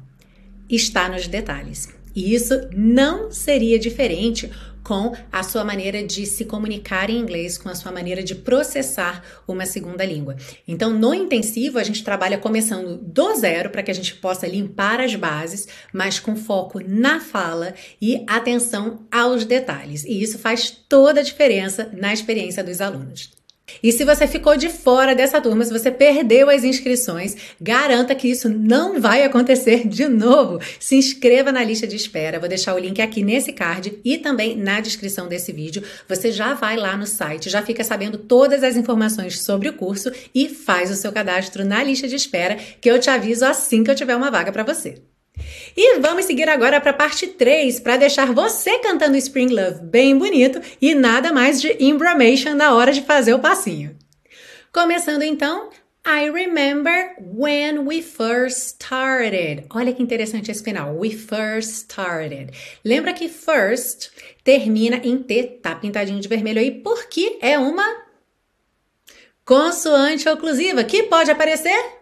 está 0.70 1.10
nos 1.10 1.28
detalhes. 1.28 1.88
E 2.16 2.34
isso 2.34 2.54
não 2.76 3.32
seria 3.32 3.78
diferente 3.78 4.52
com 4.90 5.16
a 5.32 5.44
sua 5.44 5.64
maneira 5.64 6.02
de 6.02 6.26
se 6.26 6.46
comunicar 6.46 7.12
em 7.12 7.20
inglês, 7.20 7.60
com 7.60 7.70
a 7.70 7.76
sua 7.76 7.92
maneira 7.92 8.24
de 8.24 8.34
processar 8.34 9.24
uma 9.48 9.64
segunda 9.64 10.04
língua. 10.04 10.36
Então, 10.68 10.90
no 10.90 11.14
intensivo, 11.14 11.78
a 11.78 11.84
gente 11.84 12.04
trabalha 12.04 12.40
começando 12.40 12.98
do 12.98 13.36
zero 13.36 13.70
para 13.70 13.84
que 13.84 13.92
a 13.92 13.94
gente 13.94 14.16
possa 14.16 14.48
limpar 14.48 15.00
as 15.00 15.14
bases, 15.14 15.68
mas 15.94 16.20
com 16.20 16.36
foco 16.36 16.82
na 16.84 17.20
fala 17.20 17.76
e 18.02 18.24
atenção 18.26 19.06
aos 19.12 19.46
detalhes. 19.46 20.04
E 20.06 20.24
isso 20.24 20.40
faz 20.40 20.72
toda 20.72 21.20
a 21.20 21.24
diferença 21.24 21.92
na 21.94 22.12
experiência 22.12 22.64
dos 22.64 22.82
alunos. 22.82 23.39
E 23.82 23.92
se 23.92 24.04
você 24.04 24.28
ficou 24.28 24.58
de 24.58 24.70
fora 24.70 25.16
dessa 25.16 25.42
turma, 25.42 25.64
se 25.64 25.72
você 25.72 25.92
perdeu 25.92 26.50
as 26.50 26.64
inscrições, 26.64 27.36
garanta 27.60 28.16
que 28.16 28.28
isso 28.28 28.50
não 28.50 29.00
vai 29.00 29.24
acontecer 29.24 29.88
de 29.88 30.08
novo. 30.08 30.60
Se 30.80 30.96
inscreva 30.96 31.52
na 31.52 31.64
lista 31.64 31.88
de 31.88 31.96
espera. 31.96 32.40
Vou 32.40 32.50
deixar 32.50 32.76
o 32.76 32.80
link 32.80 33.02
aqui 33.02 33.24
nesse 33.24 33.54
card 33.54 34.00
e 34.04 34.18
também 34.18 34.56
na 34.56 34.80
descrição 34.80 35.28
desse 35.28 35.52
vídeo. 35.52 35.84
Você 36.08 36.32
já 36.32 36.54
vai 36.54 36.78
lá 36.78 36.96
no 36.96 37.08
site, 37.08 37.50
já 37.50 37.62
fica 37.62 37.84
sabendo 37.84 38.18
todas 38.18 38.64
as 38.64 38.76
informações 38.76 39.42
sobre 39.42 39.70
o 39.70 39.74
curso 39.74 40.12
e 40.34 40.50
faz 40.50 40.92
o 40.92 40.96
seu 40.96 41.12
cadastro 41.12 41.66
na 41.66 41.84
lista 41.84 42.08
de 42.08 42.16
espera, 42.16 42.56
que 42.56 42.90
eu 42.90 43.00
te 43.00 43.10
aviso 43.10 43.46
assim 43.46 43.84
que 43.84 43.92
eu 43.92 43.96
tiver 43.96 44.16
uma 44.16 44.32
vaga 44.32 44.52
para 44.52 44.64
você. 44.64 45.09
E 45.82 45.98
vamos 46.00 46.26
seguir 46.26 46.50
agora 46.50 46.82
para 46.82 46.92
a 46.92 46.94
parte 46.94 47.26
3 47.26 47.80
para 47.80 47.96
deixar 47.96 48.34
você 48.34 48.80
cantando 48.80 49.16
Spring 49.16 49.48
Love 49.48 49.80
bem 49.84 50.18
bonito 50.18 50.60
e 50.82 50.94
nada 50.94 51.32
mais 51.32 51.62
de 51.62 51.74
embramation 51.80 52.54
na 52.54 52.76
hora 52.76 52.92
de 52.92 53.02
fazer 53.02 53.34
o 53.34 53.40
passinho. 53.40 53.96
Começando 54.74 55.24
então, 55.24 55.70
I 56.06 56.30
remember 56.32 57.16
when 57.22 57.88
we 57.88 58.02
first 58.02 58.74
started. 58.74 59.68
Olha 59.70 59.94
que 59.94 60.04
interessante 60.04 60.52
esse 60.52 60.62
final. 60.62 60.98
We 60.98 61.12
first 61.12 61.72
started. 61.90 62.52
Lembra 62.84 63.14
que 63.14 63.30
first 63.30 64.12
termina 64.44 64.98
em 65.02 65.24
T, 65.24 65.60
tá 65.62 65.76
pintadinho 65.76 66.20
de 66.20 66.28
vermelho 66.28 66.60
aí, 66.60 66.72
porque 66.72 67.38
é 67.42 67.58
uma 67.58 68.04
consoante 69.46 70.28
oclusiva 70.28 70.84
que 70.84 71.04
pode 71.04 71.32
aparecer 71.32 71.99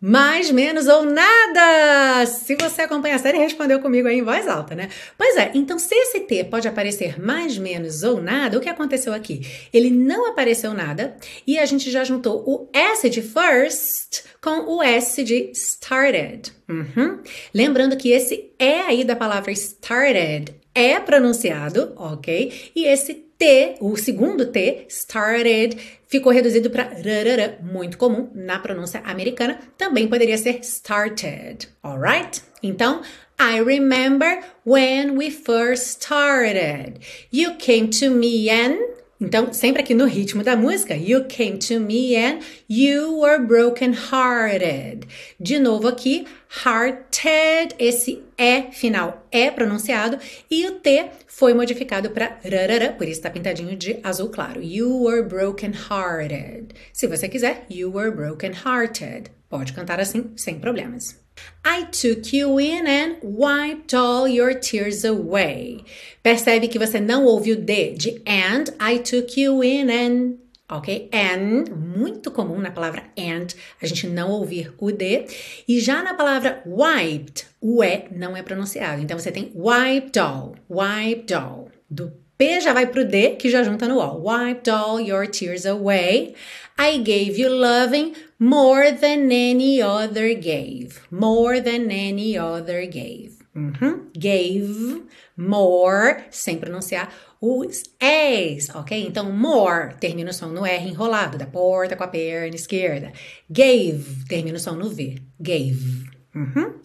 mais, 0.00 0.50
menos 0.50 0.86
ou 0.86 1.04
nada! 1.04 2.24
Se 2.26 2.54
você 2.54 2.82
acompanha 2.82 3.16
a 3.16 3.18
série, 3.18 3.38
respondeu 3.38 3.80
comigo 3.80 4.06
aí 4.06 4.18
em 4.18 4.22
voz 4.22 4.46
alta, 4.46 4.74
né? 4.74 4.88
Pois 5.16 5.36
é, 5.36 5.50
então 5.54 5.78
se 5.78 5.94
esse 5.94 6.20
T 6.20 6.44
pode 6.44 6.68
aparecer 6.68 7.20
mais, 7.20 7.58
menos 7.58 8.02
ou 8.04 8.20
nada, 8.20 8.56
o 8.56 8.60
que 8.60 8.68
aconteceu 8.68 9.12
aqui? 9.12 9.40
Ele 9.72 9.90
não 9.90 10.28
apareceu 10.28 10.72
nada 10.72 11.16
e 11.46 11.58
a 11.58 11.66
gente 11.66 11.90
já 11.90 12.04
juntou 12.04 12.44
o 12.46 12.68
S 12.72 13.10
de 13.10 13.22
first 13.22 14.24
com 14.40 14.76
o 14.76 14.82
S 14.82 15.22
de 15.24 15.50
started. 15.52 16.52
Uhum. 16.68 17.20
Lembrando 17.52 17.96
que 17.96 18.10
esse 18.10 18.52
E 18.58 18.80
aí 18.80 19.04
da 19.04 19.16
palavra 19.16 19.50
started 19.50 20.54
é 20.74 21.00
pronunciado, 21.00 21.92
ok? 21.96 22.70
E 22.74 22.84
esse 22.84 23.27
T, 23.38 23.76
o 23.80 23.96
segundo 23.96 24.46
T, 24.46 24.86
started, 24.88 25.78
ficou 26.08 26.32
reduzido 26.32 26.70
para 26.70 26.82
rarara, 26.82 27.58
muito 27.62 27.96
comum 27.96 28.28
na 28.34 28.58
pronúncia 28.58 29.00
americana. 29.04 29.60
Também 29.78 30.08
poderia 30.08 30.36
ser 30.36 30.58
started, 30.62 31.68
alright? 31.80 32.42
Então, 32.62 33.00
I 33.38 33.60
remember 33.60 34.42
when 34.66 35.16
we 35.16 35.30
first 35.30 36.02
started. 36.02 36.98
You 37.32 37.54
came 37.56 37.88
to 38.00 38.10
me 38.10 38.50
and 38.50 38.98
então, 39.20 39.52
sempre 39.52 39.82
aqui 39.82 39.94
no 39.94 40.06
ritmo 40.06 40.44
da 40.44 40.54
música, 40.54 40.94
you 40.94 41.24
came 41.24 41.58
to 41.58 41.80
me 41.80 42.14
and 42.14 42.38
you 42.68 43.18
were 43.20 43.44
broken 43.44 43.92
hearted. 43.92 45.08
De 45.40 45.58
novo 45.58 45.88
aqui, 45.88 46.24
hearted, 46.64 47.74
esse 47.80 48.22
E 48.38 48.70
final 48.70 49.26
é 49.32 49.50
pronunciado 49.50 50.16
e 50.48 50.64
o 50.66 50.76
T 50.76 51.10
foi 51.38 51.54
modificado 51.54 52.10
para 52.10 52.36
rarara, 52.42 52.92
por 52.94 53.06
isso 53.06 53.20
está 53.20 53.30
pintadinho 53.30 53.76
de 53.76 54.00
azul 54.02 54.28
claro. 54.28 54.60
You 54.60 55.04
were 55.04 55.22
broken 55.22 55.72
hearted. 55.72 56.74
Se 56.92 57.06
você 57.06 57.28
quiser, 57.28 57.64
you 57.70 57.92
were 57.92 58.10
broken 58.10 58.52
hearted. 58.52 59.30
Pode 59.48 59.72
cantar 59.72 60.00
assim 60.00 60.32
sem 60.34 60.58
problemas. 60.58 61.16
I 61.64 61.84
took 61.92 62.36
you 62.36 62.58
in 62.58 62.88
and 62.88 63.18
wiped 63.22 63.94
all 63.94 64.26
your 64.26 64.52
tears 64.52 65.04
away. 65.04 65.84
Percebe 66.24 66.66
que 66.66 66.76
você 66.76 66.98
não 66.98 67.24
ouviu 67.24 67.54
D 67.54 67.94
de 67.96 68.20
and. 68.26 68.74
I 68.80 68.98
took 68.98 69.40
you 69.40 69.62
in 69.62 69.90
and. 69.90 70.47
Ok? 70.70 71.08
And, 71.12 71.64
muito 71.74 72.30
comum 72.30 72.58
na 72.58 72.70
palavra 72.70 73.04
and, 73.18 73.46
a 73.80 73.86
gente 73.86 74.06
não 74.06 74.30
ouvir 74.30 74.74
o 74.78 74.92
D. 74.92 75.26
E 75.66 75.80
já 75.80 76.02
na 76.02 76.14
palavra 76.14 76.62
wiped, 76.66 77.46
o 77.60 77.82
E 77.82 78.04
não 78.12 78.36
é 78.36 78.42
pronunciado. 78.42 79.00
Então 79.00 79.18
você 79.18 79.32
tem 79.32 79.50
wiped 79.54 80.18
all, 80.18 80.54
wiped 80.68 81.32
all. 81.32 81.68
Do 81.90 82.12
P 82.36 82.60
já 82.60 82.72
vai 82.72 82.86
pro 82.86 83.04
D, 83.04 83.30
que 83.30 83.48
já 83.50 83.62
junta 83.62 83.88
no 83.88 84.00
all. 84.00 84.22
Wiped 84.22 84.70
all 84.70 85.00
your 85.00 85.26
tears 85.26 85.64
away. 85.66 86.34
I 86.78 86.98
gave 86.98 87.40
you 87.40 87.48
loving 87.48 88.12
more 88.38 88.92
than 88.92 89.32
any 89.32 89.82
other 89.82 90.34
gave. 90.34 91.00
More 91.10 91.60
than 91.60 91.90
any 91.90 92.38
other 92.38 92.86
gave. 92.86 93.38
Uhum. 93.56 94.08
Gave, 94.16 95.02
more, 95.36 96.26
sem 96.30 96.58
pronunciar 96.58 97.12
os 97.40 97.84
es, 98.00 98.68
ok? 98.70 99.06
Então, 99.06 99.32
more 99.32 99.94
termina 100.00 100.30
o 100.30 100.34
som 100.34 100.48
no 100.48 100.66
R 100.66 100.88
enrolado, 100.88 101.38
da 101.38 101.46
porta 101.46 101.96
com 101.96 102.04
a 102.04 102.08
perna 102.08 102.56
esquerda. 102.56 103.12
Gave 103.48 104.24
termina 104.28 104.56
o 104.56 104.60
som 104.60 104.72
no 104.72 104.90
V. 104.90 105.18
Gave. 105.40 106.08
Uhum. 106.34 106.80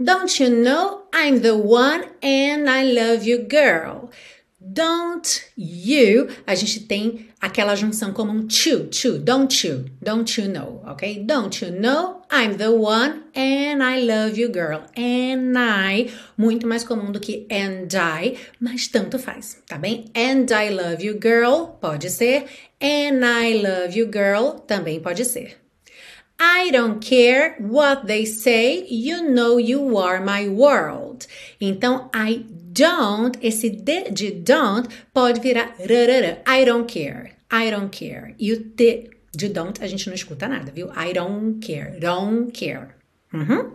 Don't 0.00 0.42
you 0.42 0.50
know 0.50 1.06
I'm 1.14 1.40
the 1.40 1.52
one 1.52 2.04
and 2.22 2.68
I 2.68 2.92
love 2.92 3.28
you, 3.28 3.46
girl? 3.48 4.10
Don't 4.60 5.44
you, 5.56 6.28
a 6.46 6.54
gente 6.54 6.80
tem 6.80 7.27
aquela 7.40 7.74
junção 7.76 8.12
como 8.12 8.32
um 8.32 8.46
to, 8.46 8.86
to, 8.86 9.18
don't 9.18 9.66
you, 9.66 9.86
don't 10.02 10.40
you 10.40 10.48
know, 10.48 10.82
ok? 10.86 11.22
Don't 11.24 11.64
you 11.64 11.70
know 11.70 12.22
I'm 12.30 12.56
the 12.56 12.70
one 12.70 13.24
and 13.34 13.82
I 13.82 14.00
love 14.04 14.38
you, 14.38 14.48
girl. 14.48 14.82
And 14.96 15.56
I, 15.56 16.12
muito 16.36 16.66
mais 16.66 16.84
comum 16.84 17.10
do 17.10 17.20
que 17.20 17.46
and 17.50 17.88
I, 17.94 18.36
mas 18.60 18.88
tanto 18.88 19.18
faz, 19.18 19.62
tá 19.66 19.78
bem? 19.78 20.06
And 20.14 20.46
I 20.52 20.70
love 20.70 21.02
you, 21.02 21.18
girl, 21.20 21.78
pode 21.80 22.10
ser. 22.10 22.46
And 22.80 23.24
I 23.24 23.62
love 23.62 23.98
you, 23.98 24.10
girl, 24.12 24.60
também 24.66 25.00
pode 25.00 25.24
ser. 25.24 25.56
I 26.40 26.70
don't 26.70 27.00
care 27.00 27.56
what 27.58 28.06
they 28.06 28.24
say, 28.24 28.86
you 28.88 29.28
know 29.28 29.58
you 29.58 29.98
are 29.98 30.20
my 30.20 30.48
world. 30.48 31.26
Então, 31.60 32.08
I 32.14 32.46
don't, 32.72 33.38
esse 33.42 33.70
D 33.70 34.10
de 34.10 34.30
don't 34.30 34.88
pode 35.12 35.40
virar 35.40 35.74
rarara. 35.78 36.42
I 36.46 36.64
don't 36.64 36.86
care. 36.86 37.32
I 37.50 37.70
don't 37.70 37.90
care. 37.90 38.34
E 38.38 38.52
o 38.52 38.62
T 38.62 39.10
de 39.34 39.48
don't 39.48 39.82
a 39.82 39.86
gente 39.86 40.06
não 40.06 40.14
escuta 40.14 40.48
nada, 40.48 40.70
viu? 40.72 40.88
I 40.88 41.12
don't 41.12 41.58
care. 41.64 41.98
Don't 41.98 42.52
care. 42.52 42.88
Uhum. 43.32 43.72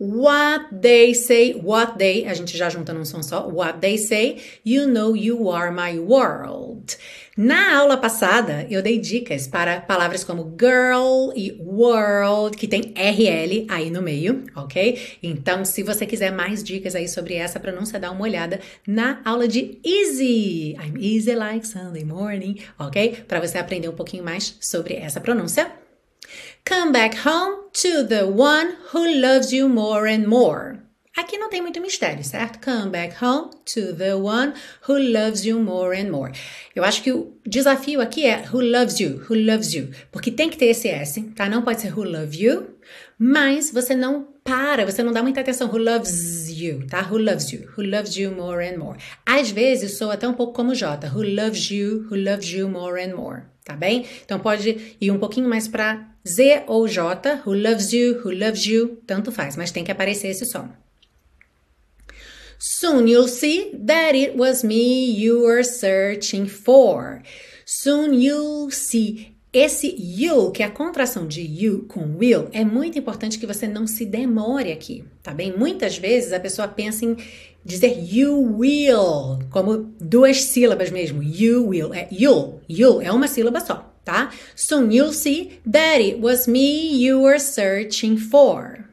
What 0.00 0.80
they 0.80 1.12
say, 1.12 1.54
what 1.54 1.98
they, 1.98 2.24
a 2.24 2.32
gente 2.32 2.56
já 2.56 2.70
junta 2.70 2.92
num 2.92 3.04
som 3.04 3.20
só. 3.20 3.48
What 3.48 3.80
they 3.80 3.98
say, 3.98 4.40
you 4.64 4.86
know 4.86 5.16
you 5.16 5.50
are 5.50 5.72
my 5.72 5.98
world. 5.98 6.96
Na 7.36 7.78
aula 7.78 7.96
passada, 7.96 8.64
eu 8.70 8.80
dei 8.80 8.98
dicas 8.98 9.48
para 9.48 9.80
palavras 9.80 10.22
como 10.22 10.54
girl 10.56 11.32
e 11.34 11.56
world, 11.60 12.56
que 12.56 12.68
tem 12.68 12.94
RL 12.96 13.66
aí 13.68 13.90
no 13.90 14.00
meio, 14.00 14.44
ok? 14.54 15.18
Então, 15.20 15.64
se 15.64 15.82
você 15.82 16.06
quiser 16.06 16.30
mais 16.30 16.62
dicas 16.62 16.94
aí 16.94 17.08
sobre 17.08 17.34
essa 17.34 17.58
pronúncia, 17.58 17.98
dá 17.98 18.12
uma 18.12 18.22
olhada 18.22 18.60
na 18.86 19.20
aula 19.24 19.48
de 19.48 19.80
easy. 19.84 20.76
I'm 20.80 20.96
easy 20.96 21.34
like 21.34 21.66
Sunday 21.66 22.04
morning, 22.04 22.58
ok? 22.78 23.24
Para 23.26 23.40
você 23.40 23.58
aprender 23.58 23.88
um 23.88 23.96
pouquinho 23.96 24.22
mais 24.22 24.56
sobre 24.60 24.94
essa 24.94 25.20
pronúncia. 25.20 25.87
Come 26.68 26.92
back 26.92 27.16
home 27.26 27.70
to 27.72 28.04
the 28.06 28.26
one 28.26 28.76
who 28.92 29.02
loves 29.22 29.54
you 29.54 29.70
more 29.70 30.06
and 30.06 30.28
more. 30.28 30.80
Aqui 31.16 31.38
não 31.38 31.48
tem 31.48 31.62
muito 31.62 31.80
mistério, 31.80 32.22
certo? 32.22 32.60
Come 32.62 32.90
back 32.90 33.16
home 33.24 33.48
to 33.64 33.94
the 33.94 34.14
one 34.14 34.52
who 34.86 34.98
loves 34.98 35.46
you 35.46 35.58
more 35.58 35.98
and 35.98 36.10
more. 36.10 36.30
Eu 36.76 36.84
acho 36.84 37.02
que 37.02 37.10
o 37.10 37.32
desafio 37.46 38.02
aqui 38.02 38.26
é 38.26 38.44
who 38.52 38.60
loves 38.60 39.00
you, 39.00 39.24
who 39.30 39.34
loves 39.34 39.72
you, 39.72 39.88
porque 40.12 40.30
tem 40.30 40.50
que 40.50 40.58
ter 40.58 40.66
esse 40.66 40.88
S, 40.88 41.22
tá? 41.34 41.48
Não 41.48 41.62
pode 41.62 41.80
ser 41.80 41.98
who 41.98 42.04
love 42.04 42.36
you, 42.38 42.66
mas 43.18 43.70
você 43.72 43.94
não 43.94 44.28
para, 44.44 44.84
você 44.84 45.02
não 45.02 45.14
dá 45.14 45.22
muita 45.22 45.40
atenção 45.40 45.68
who 45.68 45.78
loves 45.78 46.50
you, 46.50 46.86
tá? 46.86 47.00
Who 47.10 47.16
loves 47.16 47.50
you, 47.50 47.66
who 47.78 47.82
loves 47.82 48.14
you 48.14 48.30
more 48.30 48.62
and 48.62 48.76
more. 48.76 48.98
Às 49.24 49.50
vezes 49.50 49.96
soa 49.96 50.12
até 50.12 50.28
um 50.28 50.34
pouco 50.34 50.52
como 50.52 50.74
J, 50.74 51.08
who 51.08 51.22
loves 51.22 51.70
you, 51.70 52.06
who 52.10 52.16
loves 52.16 52.52
you 52.52 52.68
more 52.68 53.02
and 53.02 53.16
more, 53.16 53.44
tá 53.64 53.74
bem? 53.74 54.04
Então 54.22 54.38
pode 54.38 54.96
ir 55.00 55.10
um 55.10 55.18
pouquinho 55.18 55.48
mais 55.48 55.66
para 55.66 56.06
Z 56.28 56.64
ou 56.66 56.86
J, 56.86 57.40
who 57.46 57.54
loves 57.54 57.92
you, 57.92 58.20
who 58.22 58.30
loves 58.30 58.66
you, 58.66 58.98
tanto 59.06 59.32
faz, 59.32 59.56
mas 59.56 59.70
tem 59.70 59.82
que 59.82 59.90
aparecer 59.90 60.28
esse 60.28 60.44
som. 60.44 60.68
Soon 62.58 63.06
you'll 63.06 63.28
see 63.28 63.70
that 63.86 64.16
it 64.16 64.36
was 64.36 64.64
me 64.64 65.10
you 65.10 65.42
were 65.42 65.62
searching 65.62 66.46
for. 66.46 67.22
Soon 67.64 68.14
you'll 68.14 68.70
see. 68.70 69.32
Esse 69.50 69.94
you, 69.98 70.50
que 70.50 70.62
é 70.62 70.66
a 70.66 70.70
contração 70.70 71.26
de 71.26 71.40
you 71.40 71.86
com 71.88 72.16
will, 72.18 72.48
é 72.52 72.64
muito 72.64 72.98
importante 72.98 73.38
que 73.38 73.46
você 73.46 73.66
não 73.66 73.86
se 73.86 74.04
demore 74.04 74.70
aqui, 74.70 75.04
tá 75.22 75.32
bem? 75.32 75.56
Muitas 75.56 75.96
vezes 75.96 76.34
a 76.34 76.40
pessoa 76.40 76.68
pensa 76.68 77.06
em 77.06 77.16
dizer 77.64 77.98
you 78.12 78.58
will, 78.58 79.38
como 79.50 79.90
duas 79.98 80.42
sílabas 80.42 80.90
mesmo. 80.90 81.22
You 81.22 81.68
will, 81.68 81.94
é 81.94 82.08
you'll, 82.12 82.60
you'll 82.68 83.00
é 83.00 83.10
uma 83.10 83.26
sílaba 83.26 83.60
só, 83.60 83.87
tá? 84.08 84.30
Soon 84.56 84.90
you'll 84.90 85.12
see 85.12 85.60
that 85.66 86.00
it 86.00 86.18
was 86.18 86.48
me 86.48 86.96
you 86.96 87.20
were 87.20 87.38
searching 87.38 88.16
for. 88.16 88.88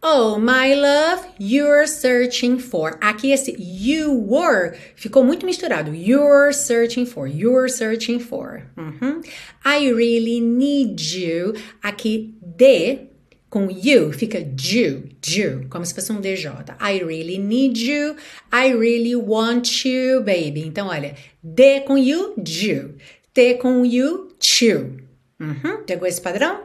Oh, 0.00 0.38
my 0.38 0.74
love, 0.74 1.26
you're 1.38 1.86
searching 1.86 2.58
for. 2.58 2.98
Aqui 3.00 3.32
esse 3.32 3.56
you 3.58 4.12
were 4.12 4.76
ficou 4.96 5.24
muito 5.24 5.44
misturado. 5.44 5.92
You're 5.92 6.52
searching 6.52 7.04
for, 7.04 7.26
you're 7.26 7.68
searching 7.68 8.20
for. 8.20 8.62
Uhum. 8.76 9.22
I 9.64 9.90
really 9.90 10.40
need 10.40 11.00
you. 11.00 11.54
Aqui 11.82 12.34
de 12.40 13.08
com 13.50 13.70
you 13.70 14.12
fica 14.12 14.38
you, 14.38 15.08
you, 15.26 15.66
como 15.68 15.84
se 15.84 15.94
fosse 15.94 16.12
um 16.12 16.20
DJ. 16.20 16.52
I 16.80 17.02
really 17.02 17.38
need 17.38 17.78
you. 17.78 18.14
I 18.52 18.72
really 18.72 19.16
want 19.16 19.84
you, 19.84 20.20
baby. 20.20 20.64
Então, 20.64 20.86
olha, 20.88 21.16
de 21.42 21.80
com 21.80 21.96
you, 21.96 22.34
you. 22.36 22.94
T 23.38 23.54
com 23.54 23.84
you, 23.84 24.32
you. 24.60 24.96
Uhum. 25.38 25.84
Pegou 25.86 26.08
esse 26.08 26.20
padrão? 26.20 26.64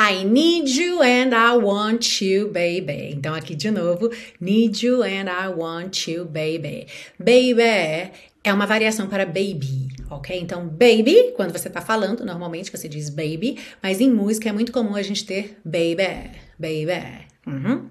I 0.00 0.24
need 0.24 0.70
you 0.70 1.02
and 1.02 1.34
I 1.34 1.54
want 1.62 2.22
you, 2.22 2.46
baby. 2.46 3.12
Então, 3.12 3.34
aqui 3.34 3.54
de 3.54 3.70
novo, 3.70 4.10
need 4.40 4.86
you 4.86 5.02
and 5.02 5.26
I 5.28 5.48
want 5.54 6.08
you, 6.08 6.24
baby. 6.24 6.86
Baby 7.18 8.10
é 8.42 8.54
uma 8.54 8.64
variação 8.64 9.06
para 9.06 9.26
baby, 9.26 9.88
ok? 10.08 10.34
Então, 10.34 10.66
baby, 10.66 11.34
quando 11.36 11.52
você 11.52 11.68
tá 11.68 11.82
falando, 11.82 12.24
normalmente 12.24 12.70
você 12.70 12.88
diz 12.88 13.10
baby, 13.10 13.58
mas 13.82 14.00
em 14.00 14.10
música 14.10 14.48
é 14.48 14.52
muito 14.52 14.72
comum 14.72 14.94
a 14.94 15.02
gente 15.02 15.26
ter 15.26 15.58
baby, 15.62 16.30
baby. 16.58 17.26
Uhum. 17.46 17.90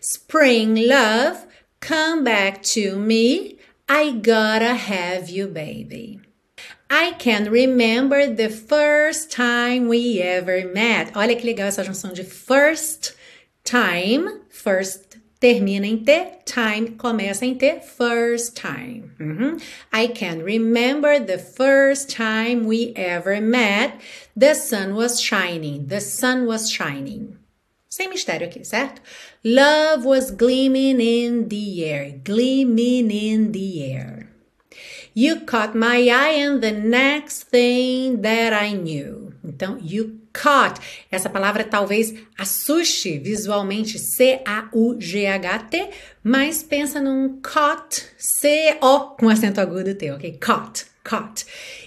Spring 0.00 0.88
love, 0.88 1.46
come 1.80 2.22
back 2.24 2.58
to 2.74 2.98
me. 2.98 3.56
I 3.88 4.10
gotta 4.14 4.72
have 4.72 5.30
you, 5.30 5.46
baby. 5.46 6.21
I 6.94 7.12
can 7.12 7.50
remember 7.50 8.26
the 8.26 8.50
first 8.50 9.30
time 9.30 9.88
we 9.88 10.20
ever 10.20 10.68
met. 10.74 11.14
Olha 11.14 11.34
que 11.34 11.46
legal 11.46 11.66
essa 11.66 11.82
junção 11.82 12.12
de 12.12 12.22
first 12.22 13.14
time, 13.64 14.42
first 14.50 15.16
termina 15.40 15.86
em 15.86 16.04
T, 16.04 16.12
time 16.44 16.90
começa 16.98 17.46
em 17.46 17.54
T, 17.54 17.80
first 17.80 18.56
time. 18.56 19.10
Uhum. 19.18 19.56
I 19.90 20.06
can 20.08 20.42
remember 20.42 21.18
the 21.18 21.38
first 21.38 22.10
time 22.10 22.66
we 22.66 22.92
ever 22.94 23.40
met. 23.40 23.94
The 24.36 24.54
sun 24.54 24.94
was 24.94 25.18
shining. 25.18 25.86
The 25.86 26.02
sun 26.02 26.46
was 26.46 26.70
shining. 26.70 27.38
Sem 27.88 28.10
mistério 28.10 28.46
aqui, 28.46 28.66
certo? 28.66 29.00
Love 29.42 30.04
was 30.04 30.30
gleaming 30.30 31.00
in 31.00 31.48
the 31.48 31.84
air. 31.86 32.20
Gleaming 32.22 33.10
in 33.10 33.52
the 33.52 33.82
air. 33.82 34.21
You 35.14 35.40
caught 35.40 35.76
my 35.76 36.08
eye 36.08 36.42
and 36.42 36.60
the 36.60 36.72
next 36.72 37.50
thing 37.50 38.22
that 38.22 38.54
I 38.54 38.74
knew. 38.74 39.32
Então, 39.44 39.78
you 39.80 40.20
caught. 40.32 40.80
Essa 41.10 41.28
palavra 41.28 41.64
talvez 41.64 42.14
assuste 42.38 43.18
visualmente 43.18 43.98
C-A-U-G-H-T, 43.98 45.90
mas 46.24 46.62
pensa 46.62 47.00
num 47.00 47.40
caught, 47.42 48.06
C-O 48.16 49.16
com 49.18 49.28
acento 49.28 49.60
agudo 49.60 49.94
T, 49.94 50.10
ok? 50.12 50.38
Caught, 50.40 50.86
caught. 51.04 51.44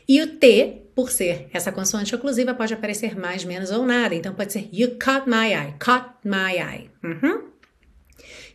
E 0.08 0.22
o 0.22 0.28
T, 0.28 0.84
por 0.94 1.10
ser 1.10 1.50
essa 1.52 1.72
consoante 1.72 2.14
oclusiva, 2.14 2.54
pode 2.54 2.74
aparecer 2.74 3.18
mais, 3.18 3.44
menos 3.44 3.72
ou 3.72 3.86
nada. 3.86 4.14
Então, 4.14 4.36
pode 4.36 4.54
ser 4.54 4.70
you 4.72 4.98
caught 5.00 5.28
my 5.28 5.52
eye, 5.52 5.74
caught 5.80 6.10
my 6.24 6.58
eye. 6.60 6.90
Uhum. 7.04 7.55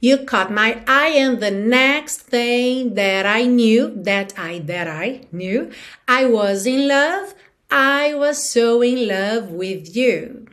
You 0.00 0.24
caught 0.24 0.50
my 0.50 0.82
eye 0.86 1.12
and 1.16 1.40
the 1.40 1.50
next 1.50 2.22
thing 2.22 2.94
that 2.94 3.26
I 3.26 3.44
knew, 3.44 3.92
that 3.96 4.32
I, 4.38 4.60
that 4.60 4.88
I 4.88 5.26
knew, 5.30 5.70
I 6.08 6.24
was 6.24 6.66
in 6.66 6.88
love. 6.88 7.34
I 7.70 8.14
was 8.14 8.42
so 8.42 8.82
in 8.82 9.06
love 9.06 9.50
with 9.50 9.94
you. 9.94 10.46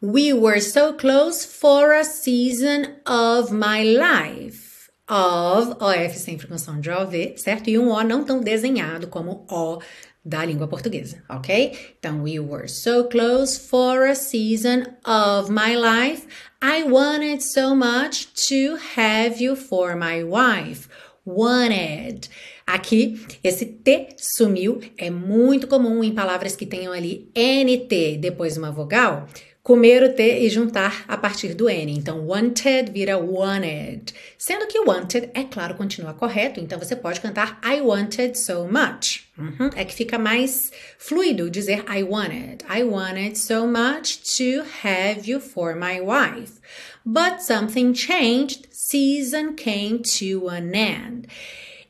We 0.00 0.32
were 0.32 0.60
so 0.60 0.94
close 0.94 1.44
for 1.44 1.92
a 1.92 2.04
season 2.04 2.96
of 3.06 3.52
my 3.52 3.82
life. 3.82 4.90
Of, 5.06 5.76
OF 5.82 6.16
sempre 6.16 6.46
com 6.46 6.56
som 6.56 6.80
de 6.80 6.90
OV, 6.90 7.34
certo? 7.36 7.68
E 7.68 7.78
um 7.78 7.90
O 7.90 8.02
não 8.02 8.24
tão 8.24 8.40
desenhado 8.40 9.06
como 9.08 9.44
O 9.50 9.82
da 10.24 10.44
língua 10.44 10.66
portuguesa, 10.66 11.22
ok? 11.28 11.76
Então, 11.98 12.22
we 12.22 12.40
were 12.40 12.66
so 12.66 13.04
close 13.04 13.58
for 13.58 14.04
a 14.06 14.14
season 14.14 14.86
of 15.04 15.50
my 15.50 15.76
life. 15.76 16.26
I 16.62 16.82
wanted 16.84 17.42
so 17.42 17.74
much 17.74 18.28
to 18.48 18.76
have 18.96 19.42
you 19.42 19.54
for 19.54 19.94
my 19.94 20.24
wife. 20.24 20.88
Wanted. 21.26 22.28
Aqui, 22.66 23.20
esse 23.42 23.66
T 23.66 24.08
sumiu. 24.16 24.80
É 24.96 25.10
muito 25.10 25.66
comum 25.66 26.02
em 26.02 26.14
palavras 26.14 26.56
que 26.56 26.64
tenham 26.64 26.92
ali 26.92 27.30
NT 27.36 28.18
depois 28.18 28.56
uma 28.56 28.70
vogal 28.70 29.26
comer 29.64 30.02
o 30.02 30.12
T 30.12 30.40
e 30.40 30.50
juntar 30.50 31.06
a 31.08 31.16
partir 31.16 31.54
do 31.54 31.70
N. 31.70 31.90
Então, 31.90 32.26
wanted 32.26 32.92
vira 32.92 33.16
wanted. 33.16 34.12
Sendo 34.36 34.66
que 34.66 34.78
wanted, 34.78 35.30
é 35.32 35.42
claro, 35.42 35.74
continua 35.74 36.12
correto, 36.12 36.60
então 36.60 36.78
você 36.78 36.94
pode 36.94 37.18
cantar 37.18 37.58
I 37.64 37.80
wanted 37.80 38.38
so 38.38 38.68
much. 38.68 39.24
Uhum. 39.38 39.70
É 39.74 39.86
que 39.86 39.94
fica 39.94 40.18
mais 40.18 40.70
fluido 40.98 41.48
dizer 41.48 41.82
I 41.88 42.02
wanted. 42.02 42.62
I 42.70 42.84
wanted 42.84 43.38
so 43.38 43.66
much 43.66 44.36
to 44.36 44.64
have 44.84 45.28
you 45.28 45.40
for 45.40 45.74
my 45.74 45.98
wife. 45.98 46.60
But 47.02 47.40
something 47.40 47.94
changed, 47.94 48.68
season 48.70 49.54
came 49.54 50.00
to 50.18 50.46
an 50.50 50.74
end. 50.74 51.28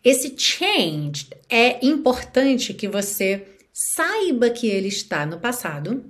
Esse 0.05 0.31
changed 0.31 1.35
é 1.51 1.85
importante 1.85 2.73
que 2.73 2.87
você 2.87 3.45
saiba 3.73 4.51
que 4.51 4.69
ele 4.69 4.89
está 4.89 5.27
no 5.27 5.41
passado 5.41 6.05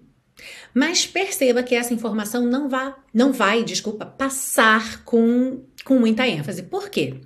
mas 0.75 1.07
perceba 1.07 1.63
que 1.63 1.75
essa 1.75 1.95
informação 1.95 2.45
não, 2.45 2.69
vá, 2.69 2.97
não 3.13 3.33
vai, 3.33 3.63
desculpa, 3.63 4.05
passar 4.05 5.05
com, 5.05 5.63
com 5.85 5.99
muita 5.99 6.27
ênfase. 6.27 6.65
Por 6.65 6.91
quê? 6.91 7.21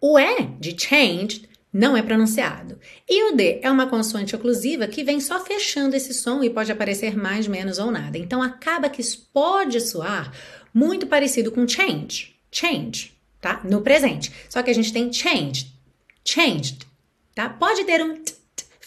O 0.00 0.16
E 0.18 0.44
de 0.60 0.80
changed 0.80 1.48
não 1.72 1.96
é 1.96 2.02
pronunciado. 2.02 2.78
E 3.08 3.30
o 3.30 3.36
D 3.36 3.60
é 3.62 3.70
uma 3.70 3.88
consoante 3.88 4.34
oclusiva 4.34 4.86
que 4.86 5.04
vem 5.04 5.20
só 5.20 5.44
fechando 5.44 5.96
esse 5.96 6.14
som 6.14 6.42
e 6.42 6.48
pode 6.48 6.72
aparecer 6.72 7.16
mais, 7.16 7.46
menos 7.46 7.78
ou 7.78 7.90
nada. 7.90 8.16
Então 8.16 8.42
acaba 8.42 8.88
que 8.88 9.00
isso 9.00 9.28
pode 9.32 9.80
soar 9.80 10.32
muito 10.72 11.06
parecido 11.06 11.50
com 11.50 11.66
change. 11.66 12.36
Change, 12.50 13.12
tá? 13.40 13.60
No 13.64 13.82
presente. 13.82 14.32
Só 14.48 14.62
que 14.62 14.70
a 14.70 14.74
gente 14.74 14.92
tem 14.92 15.12
changed. 15.12 15.72
Changed, 16.24 16.78
tá? 17.34 17.48
Pode 17.48 17.84
ter 17.84 18.02
um 18.02 18.22
t 18.22 18.37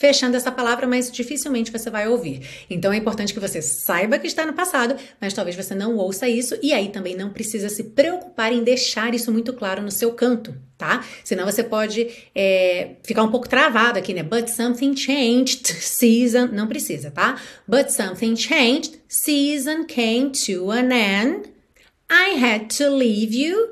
fechando 0.02 0.36
essa 0.36 0.52
palavra, 0.52 0.88
mas 0.88 1.12
dificilmente 1.12 1.72
você 1.72 1.88
vai 1.92 2.08
ouvir. 2.08 2.42
Então 2.68 2.92
é 2.92 2.98
importante 2.98 3.36
que 3.36 3.40
você 3.40 3.62
saiba 3.62 4.18
que 4.18 4.26
está 4.26 4.44
no 4.48 4.54
passado, 4.54 4.96
mas 5.22 5.32
talvez 5.32 5.56
você 5.56 5.76
não 5.76 5.96
ouça 5.96 6.28
isso 6.28 6.58
e 6.60 6.74
aí 6.74 6.90
também 6.90 7.16
não 7.16 7.30
precisa 7.30 7.70
se 7.70 7.84
preocupar 7.84 8.52
em 8.52 8.64
deixar 8.64 9.14
isso 9.14 9.32
muito 9.32 9.54
claro 9.54 9.80
no 9.80 9.92
seu 9.92 10.12
canto, 10.14 10.56
tá? 10.76 11.06
Senão 11.24 11.46
você 11.46 11.64
pode 11.64 12.10
é, 12.34 12.96
ficar 13.04 13.22
um 13.22 13.30
pouco 13.30 13.48
travado 13.48 14.00
aqui, 14.00 14.12
né? 14.12 14.24
But 14.24 14.48
something 14.48 14.98
changed, 14.98 15.68
season. 15.68 16.48
Não 16.52 16.66
precisa, 16.66 17.12
tá? 17.12 17.40
But 17.68 17.92
something 17.92 18.36
changed, 18.36 19.00
season 19.08 19.86
came 19.86 20.32
to 20.48 20.72
an 20.72 20.92
end. 20.92 21.52
I 22.10 22.44
had 22.44 22.76
to 22.78 22.90
leave 22.90 23.34
you 23.34 23.70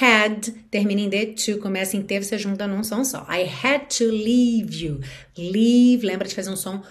had 0.00 0.52
termina 0.70 1.00
em 1.00 1.08
D, 1.08 1.26
to 1.26 1.58
começa 1.58 1.96
em 1.96 2.02
T, 2.02 2.22
você 2.22 2.36
junta 2.36 2.66
num 2.66 2.82
som 2.82 3.04
só. 3.04 3.26
I 3.28 3.42
had 3.42 3.86
to 3.98 4.04
leave 4.04 4.84
you. 4.84 5.00
Leave, 5.36 6.04
lembra 6.04 6.26
de 6.26 6.34
fazer 6.34 6.50
um 6.50 6.56
som 6.56 6.82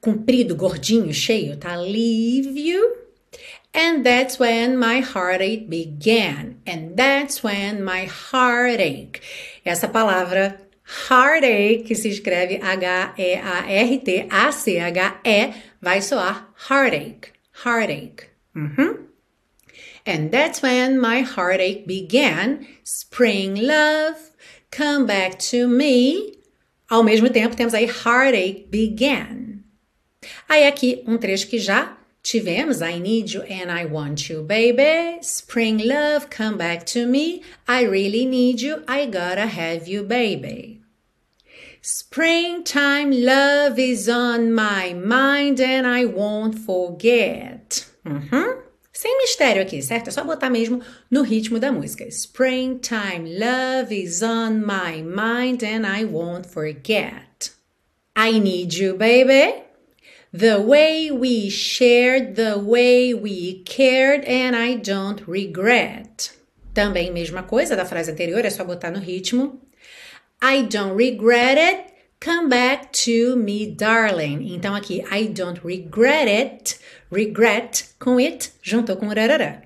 comprido, 0.00 0.54
gordinho, 0.56 1.12
cheio, 1.12 1.56
tá? 1.56 1.76
Leave 1.76 2.58
you. 2.58 2.96
And 3.72 4.02
that's 4.02 4.38
when 4.40 4.76
my 4.76 5.00
heartache 5.00 5.66
began. 5.68 6.56
And 6.66 6.96
that's 6.96 7.44
when 7.44 7.84
my 7.84 8.06
heartache. 8.06 9.20
Essa 9.64 9.86
palavra 9.88 10.60
heartache, 11.08 11.84
que 11.84 11.94
se 11.94 12.08
escreve 12.08 12.60
H-E-A-R-T-A-C-H-E, 12.60 13.14
vai 15.80 16.02
soar 16.02 16.52
heartache. 16.68 17.32
Heartache. 17.64 18.28
Uhum. 18.56 19.09
And 20.06 20.30
that's 20.30 20.62
when 20.62 20.98
my 20.98 21.20
heartache 21.20 21.86
began. 21.86 22.66
Spring 22.84 23.54
love, 23.56 24.30
come 24.70 25.06
back 25.06 25.38
to 25.50 25.68
me. 25.68 26.38
Ao 26.90 27.02
mesmo 27.02 27.28
tempo, 27.28 27.54
temos 27.54 27.74
aí 27.74 27.86
heartache 27.86 28.66
began. 28.70 29.62
Aí 30.48 30.66
aqui 30.66 31.02
um 31.06 31.16
trecho 31.16 31.48
que 31.48 31.58
já 31.58 31.96
tivemos. 32.22 32.82
I 32.82 32.98
need 32.98 33.32
you 33.32 33.42
and 33.42 33.70
I 33.70 33.84
want 33.84 34.28
you, 34.28 34.42
baby. 34.42 35.18
Spring 35.22 35.78
love, 35.78 36.28
come 36.30 36.56
back 36.56 36.84
to 36.92 37.06
me. 37.06 37.42
I 37.68 37.82
really 37.84 38.26
need 38.26 38.60
you. 38.60 38.82
I 38.88 39.06
gotta 39.06 39.46
have 39.46 39.88
you, 39.88 40.02
baby. 40.02 40.80
Springtime 41.82 43.10
love 43.10 43.78
is 43.78 44.06
on 44.08 44.52
my 44.52 44.92
mind 44.92 45.60
and 45.60 45.86
I 45.86 46.04
won't 46.04 46.58
forget. 46.58 47.86
Uhum. 48.04 48.62
Sem 49.00 49.16
mistério 49.16 49.62
aqui, 49.62 49.80
certo? 49.80 50.08
É 50.08 50.10
só 50.10 50.22
botar 50.22 50.50
mesmo 50.50 50.82
no 51.10 51.22
ritmo 51.22 51.58
da 51.58 51.72
música. 51.72 52.06
Springtime, 52.06 53.38
love 53.38 53.98
is 53.98 54.20
on 54.20 54.60
my 54.60 55.02
mind 55.02 55.64
and 55.64 55.86
I 55.86 56.04
won't 56.04 56.46
forget. 56.46 57.50
I 58.14 58.38
need 58.38 58.74
you, 58.78 58.98
baby. 58.98 59.62
The 60.34 60.58
way 60.58 61.10
we 61.10 61.48
shared, 61.48 62.34
the 62.34 62.56
way 62.58 63.14
we 63.14 63.62
cared, 63.64 64.26
and 64.28 64.54
I 64.54 64.76
don't 64.76 65.24
regret. 65.26 66.32
Também 66.74 67.10
mesma 67.10 67.42
coisa 67.42 67.74
da 67.74 67.86
frase 67.86 68.10
anterior, 68.10 68.44
é 68.44 68.50
só 68.50 68.64
botar 68.64 68.90
no 68.90 69.00
ritmo. 69.00 69.62
I 70.42 70.64
don't 70.64 70.94
regret 70.94 71.56
it. 71.58 71.90
Come 72.22 72.50
back 72.50 72.90
to 73.06 73.34
me, 73.34 73.74
darling. 73.74 74.54
Então 74.54 74.74
aqui, 74.74 75.02
I 75.10 75.28
don't 75.28 75.58
regret 75.64 76.28
it. 76.28 76.79
Regret 77.12 77.86
com 77.98 78.18
it 78.18 78.52
juntou 78.62 78.96
com 78.96 79.08
rarará. 79.08 79.62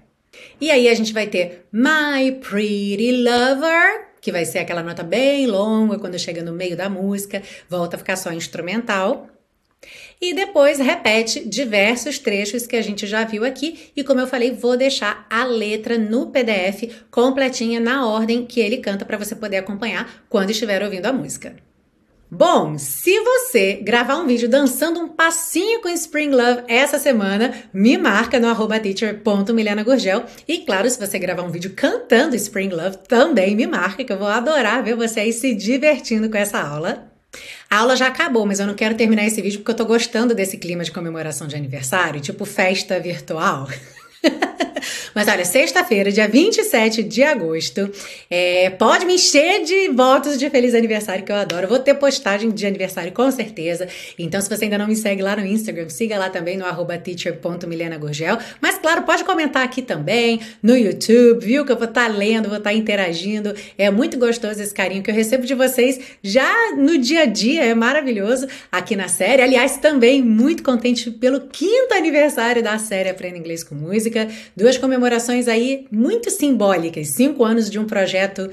E 0.60 0.70
aí 0.70 0.88
a 0.88 0.94
gente 0.94 1.12
vai 1.12 1.26
ter 1.26 1.66
My 1.72 2.32
Pretty 2.40 3.12
Lover, 3.22 4.08
que 4.20 4.32
vai 4.32 4.44
ser 4.44 4.60
aquela 4.60 4.82
nota 4.82 5.02
bem 5.02 5.46
longa 5.46 5.98
quando 5.98 6.18
chega 6.18 6.42
no 6.42 6.52
meio 6.52 6.76
da 6.76 6.88
música, 6.88 7.42
volta 7.68 7.96
a 7.96 7.98
ficar 7.98 8.16
só 8.16 8.32
instrumental. 8.32 9.28
E 10.20 10.32
depois 10.32 10.78
repete 10.78 11.46
diversos 11.46 12.18
trechos 12.18 12.66
que 12.66 12.76
a 12.76 12.82
gente 12.82 13.06
já 13.06 13.24
viu 13.24 13.44
aqui. 13.44 13.90
E 13.94 14.02
como 14.02 14.20
eu 14.20 14.26
falei, 14.26 14.50
vou 14.52 14.76
deixar 14.76 15.26
a 15.28 15.44
letra 15.44 15.98
no 15.98 16.30
PDF 16.30 17.04
completinha 17.10 17.78
na 17.78 18.06
ordem 18.06 18.46
que 18.46 18.60
ele 18.60 18.78
canta 18.78 19.04
para 19.04 19.18
você 19.18 19.36
poder 19.36 19.58
acompanhar 19.58 20.24
quando 20.28 20.50
estiver 20.50 20.82
ouvindo 20.82 21.06
a 21.06 21.12
música. 21.12 21.56
Bom, 22.36 22.76
se 22.78 23.16
você 23.20 23.74
gravar 23.74 24.16
um 24.16 24.26
vídeo 24.26 24.48
dançando 24.48 24.98
um 24.98 25.06
passinho 25.06 25.80
com 25.80 25.88
Spring 25.88 26.30
Love 26.30 26.64
essa 26.66 26.98
semana, 26.98 27.54
me 27.72 27.96
marca 27.96 28.40
no 28.40 28.48
arroba 28.48 28.80
teacher.milenagurgel. 28.80 30.24
E 30.48 30.58
claro, 30.58 30.90
se 30.90 30.98
você 30.98 31.16
gravar 31.16 31.44
um 31.44 31.50
vídeo 31.52 31.74
cantando 31.76 32.34
Spring 32.34 32.70
Love, 32.70 32.98
também 33.06 33.54
me 33.54 33.68
marca, 33.68 34.02
que 34.02 34.12
eu 34.12 34.18
vou 34.18 34.26
adorar 34.26 34.82
ver 34.82 34.96
você 34.96 35.20
aí 35.20 35.32
se 35.32 35.54
divertindo 35.54 36.28
com 36.28 36.36
essa 36.36 36.58
aula. 36.58 37.06
A 37.70 37.78
aula 37.78 37.94
já 37.94 38.08
acabou, 38.08 38.44
mas 38.44 38.58
eu 38.58 38.66
não 38.66 38.74
quero 38.74 38.96
terminar 38.96 39.24
esse 39.24 39.40
vídeo 39.40 39.60
porque 39.60 39.70
eu 39.70 39.76
tô 39.76 39.84
gostando 39.84 40.34
desse 40.34 40.58
clima 40.58 40.82
de 40.82 40.90
comemoração 40.90 41.46
de 41.46 41.54
aniversário, 41.54 42.20
tipo 42.20 42.44
festa 42.44 42.98
virtual. 42.98 43.68
Mas 45.14 45.28
olha, 45.28 45.44
sexta-feira, 45.44 46.10
dia 46.10 46.26
27 46.26 47.02
de 47.04 47.22
agosto, 47.22 47.88
é, 48.28 48.68
pode 48.70 49.06
me 49.06 49.14
encher 49.14 49.62
de 49.62 49.88
votos 49.90 50.36
de 50.36 50.50
feliz 50.50 50.74
aniversário, 50.74 51.24
que 51.24 51.30
eu 51.30 51.36
adoro. 51.36 51.68
Vou 51.68 51.78
ter 51.78 51.94
postagem 51.94 52.50
de 52.50 52.66
aniversário 52.66 53.12
com 53.12 53.30
certeza. 53.30 53.86
Então, 54.18 54.40
se 54.40 54.48
você 54.48 54.64
ainda 54.64 54.76
não 54.76 54.88
me 54.88 54.96
segue 54.96 55.22
lá 55.22 55.36
no 55.36 55.46
Instagram, 55.46 55.88
siga 55.88 56.18
lá 56.18 56.28
também 56.28 56.56
no 56.56 56.64
teacher.milenagurgel. 56.98 58.38
Mas, 58.60 58.76
claro, 58.78 59.02
pode 59.02 59.22
comentar 59.22 59.62
aqui 59.62 59.82
também 59.82 60.40
no 60.60 60.76
YouTube, 60.76 61.44
viu? 61.44 61.64
Que 61.64 61.70
eu 61.70 61.76
vou 61.76 61.86
estar 61.86 62.08
tá 62.10 62.16
lendo, 62.16 62.48
vou 62.48 62.58
estar 62.58 62.70
tá 62.70 62.76
interagindo. 62.76 63.54
É 63.78 63.90
muito 63.90 64.18
gostoso 64.18 64.60
esse 64.60 64.74
carinho 64.74 65.02
que 65.02 65.10
eu 65.10 65.14
recebo 65.14 65.46
de 65.46 65.54
vocês 65.54 66.00
já 66.22 66.74
no 66.76 66.98
dia 66.98 67.22
a 67.22 67.26
dia. 67.26 67.64
É 67.64 67.74
maravilhoso 67.74 68.48
aqui 68.72 68.96
na 68.96 69.06
série. 69.06 69.42
Aliás, 69.42 69.76
também 69.76 70.22
muito 70.22 70.64
contente 70.64 71.08
pelo 71.12 71.42
quinto 71.42 71.94
aniversário 71.94 72.62
da 72.62 72.78
série 72.78 73.08
Aprenda 73.08 73.38
Inglês 73.38 73.62
com 73.62 73.76
Música. 73.76 74.26
Duas 74.56 74.76
comemorações 74.76 75.03
aí 75.48 75.86
muito 75.90 76.30
simbólicas. 76.30 77.08
Cinco 77.08 77.44
anos 77.44 77.70
de 77.70 77.78
um 77.78 77.84
projeto 77.84 78.50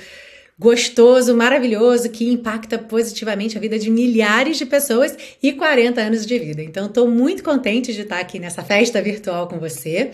gostoso, 0.61 1.35
maravilhoso, 1.35 2.07
que 2.09 2.29
impacta 2.29 2.77
positivamente 2.77 3.57
a 3.57 3.59
vida 3.59 3.79
de 3.79 3.89
milhares 3.89 4.57
de 4.57 4.65
pessoas 4.67 5.17
e 5.41 5.53
40 5.53 5.99
anos 5.99 6.23
de 6.23 6.37
vida. 6.37 6.61
Então, 6.61 6.85
estou 6.85 7.07
muito 7.07 7.43
contente 7.43 7.91
de 7.91 8.01
estar 8.01 8.19
aqui 8.19 8.37
nessa 8.37 8.61
festa 8.61 9.01
virtual 9.01 9.47
com 9.47 9.57
você. 9.57 10.11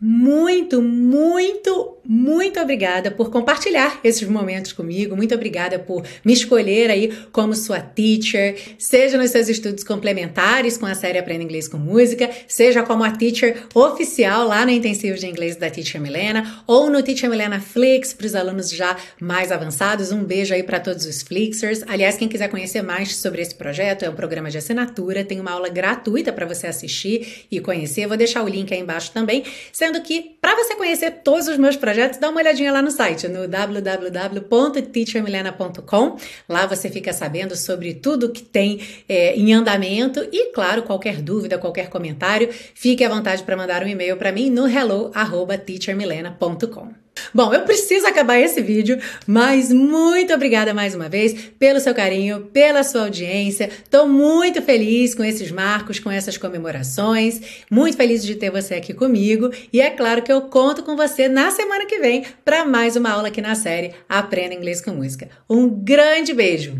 Muito, 0.00 0.82
muito, 0.82 1.96
muito 2.04 2.60
obrigada 2.60 3.10
por 3.10 3.30
compartilhar 3.30 4.00
esses 4.04 4.28
momentos 4.28 4.72
comigo. 4.72 5.16
Muito 5.16 5.34
obrigada 5.34 5.78
por 5.78 6.04
me 6.24 6.32
escolher 6.32 6.90
aí 6.90 7.12
como 7.32 7.54
sua 7.54 7.80
teacher, 7.80 8.56
seja 8.78 9.16
nos 9.16 9.30
seus 9.30 9.48
estudos 9.48 9.84
complementares 9.84 10.76
com 10.76 10.84
a 10.84 10.94
série 10.94 11.18
Aprenda 11.18 11.44
Inglês 11.44 11.68
com 11.68 11.78
Música, 11.78 12.28
seja 12.48 12.82
como 12.82 13.04
a 13.04 13.10
teacher 13.12 13.66
oficial 13.72 14.46
lá 14.46 14.66
no 14.66 14.72
intensivo 14.72 15.16
de 15.16 15.26
inglês 15.26 15.56
da 15.56 15.70
Teacher 15.70 16.00
Milena 16.00 16.62
ou 16.66 16.90
no 16.90 17.02
Teacher 17.02 17.30
Milena 17.30 17.60
Flix 17.60 18.12
para 18.12 18.26
os 18.26 18.34
alunos 18.34 18.70
já 18.70 18.96
mais 19.20 19.52
avançados. 19.52 20.12
Um 20.12 20.24
beijo 20.24 20.52
aí 20.52 20.62
para 20.62 20.80
todos 20.80 21.06
os 21.06 21.22
Flixers. 21.22 21.82
Aliás, 21.86 22.16
quem 22.16 22.28
quiser 22.28 22.48
conhecer 22.48 22.82
mais 22.82 23.16
sobre 23.16 23.40
esse 23.40 23.54
projeto, 23.54 24.04
é 24.04 24.10
um 24.10 24.14
programa 24.14 24.50
de 24.50 24.58
assinatura, 24.58 25.24
tem 25.24 25.40
uma 25.40 25.52
aula 25.52 25.68
gratuita 25.68 26.32
para 26.32 26.46
você 26.46 26.66
assistir 26.66 27.46
e 27.50 27.60
conhecer. 27.60 28.06
Vou 28.06 28.16
deixar 28.16 28.42
o 28.42 28.48
link 28.48 28.72
aí 28.74 28.80
embaixo 28.80 29.12
também. 29.12 29.44
Sendo 29.84 30.00
que, 30.00 30.38
para 30.40 30.56
você 30.56 30.74
conhecer 30.76 31.10
todos 31.22 31.46
os 31.46 31.58
meus 31.58 31.76
projetos, 31.76 32.18
dá 32.18 32.30
uma 32.30 32.40
olhadinha 32.40 32.72
lá 32.72 32.80
no 32.80 32.90
site, 32.90 33.28
no 33.28 33.46
www.teachermilena.com. 33.46 36.16
Lá 36.48 36.64
você 36.64 36.88
fica 36.88 37.12
sabendo 37.12 37.54
sobre 37.54 37.92
tudo 37.92 38.32
que 38.32 38.42
tem 38.42 38.80
é, 39.06 39.36
em 39.36 39.52
andamento 39.52 40.26
e, 40.32 40.52
claro, 40.52 40.84
qualquer 40.84 41.20
dúvida, 41.20 41.58
qualquer 41.58 41.90
comentário, 41.90 42.50
fique 42.50 43.04
à 43.04 43.10
vontade 43.10 43.42
para 43.42 43.58
mandar 43.58 43.82
um 43.82 43.86
e-mail 43.86 44.16
para 44.16 44.32
mim 44.32 44.48
no 44.48 44.66
hello@teachermilena.com. 44.66 47.03
Bom, 47.32 47.52
eu 47.52 47.62
preciso 47.62 48.06
acabar 48.06 48.38
esse 48.38 48.60
vídeo, 48.60 48.98
mas 49.26 49.72
muito 49.72 50.32
obrigada 50.32 50.74
mais 50.74 50.94
uma 50.94 51.08
vez 51.08 51.32
pelo 51.58 51.80
seu 51.80 51.94
carinho, 51.94 52.46
pela 52.52 52.82
sua 52.82 53.02
audiência. 53.02 53.66
Estou 53.66 54.08
muito 54.08 54.60
feliz 54.62 55.14
com 55.14 55.24
esses 55.24 55.50
marcos, 55.50 55.98
com 55.98 56.10
essas 56.10 56.36
comemorações. 56.36 57.40
Muito 57.70 57.96
feliz 57.96 58.24
de 58.24 58.34
ter 58.34 58.50
você 58.50 58.74
aqui 58.74 58.92
comigo. 58.92 59.50
E 59.72 59.80
é 59.80 59.90
claro 59.90 60.22
que 60.22 60.32
eu 60.32 60.42
conto 60.42 60.82
com 60.82 60.96
você 60.96 61.28
na 61.28 61.50
semana 61.50 61.86
que 61.86 61.98
vem 61.98 62.24
para 62.44 62.64
mais 62.64 62.96
uma 62.96 63.10
aula 63.10 63.28
aqui 63.28 63.40
na 63.40 63.54
série 63.54 63.94
Aprenda 64.08 64.54
Inglês 64.54 64.80
com 64.80 64.92
Música. 64.92 65.28
Um 65.48 65.68
grande 65.68 66.32
beijo! 66.32 66.74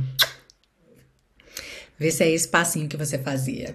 Vê 1.99 2.11
se 2.11 2.25
é 2.25 2.31
esse 2.31 2.49
passinho 2.49 2.89
que 2.89 2.97
você 2.97 3.19
fazia. 3.19 3.75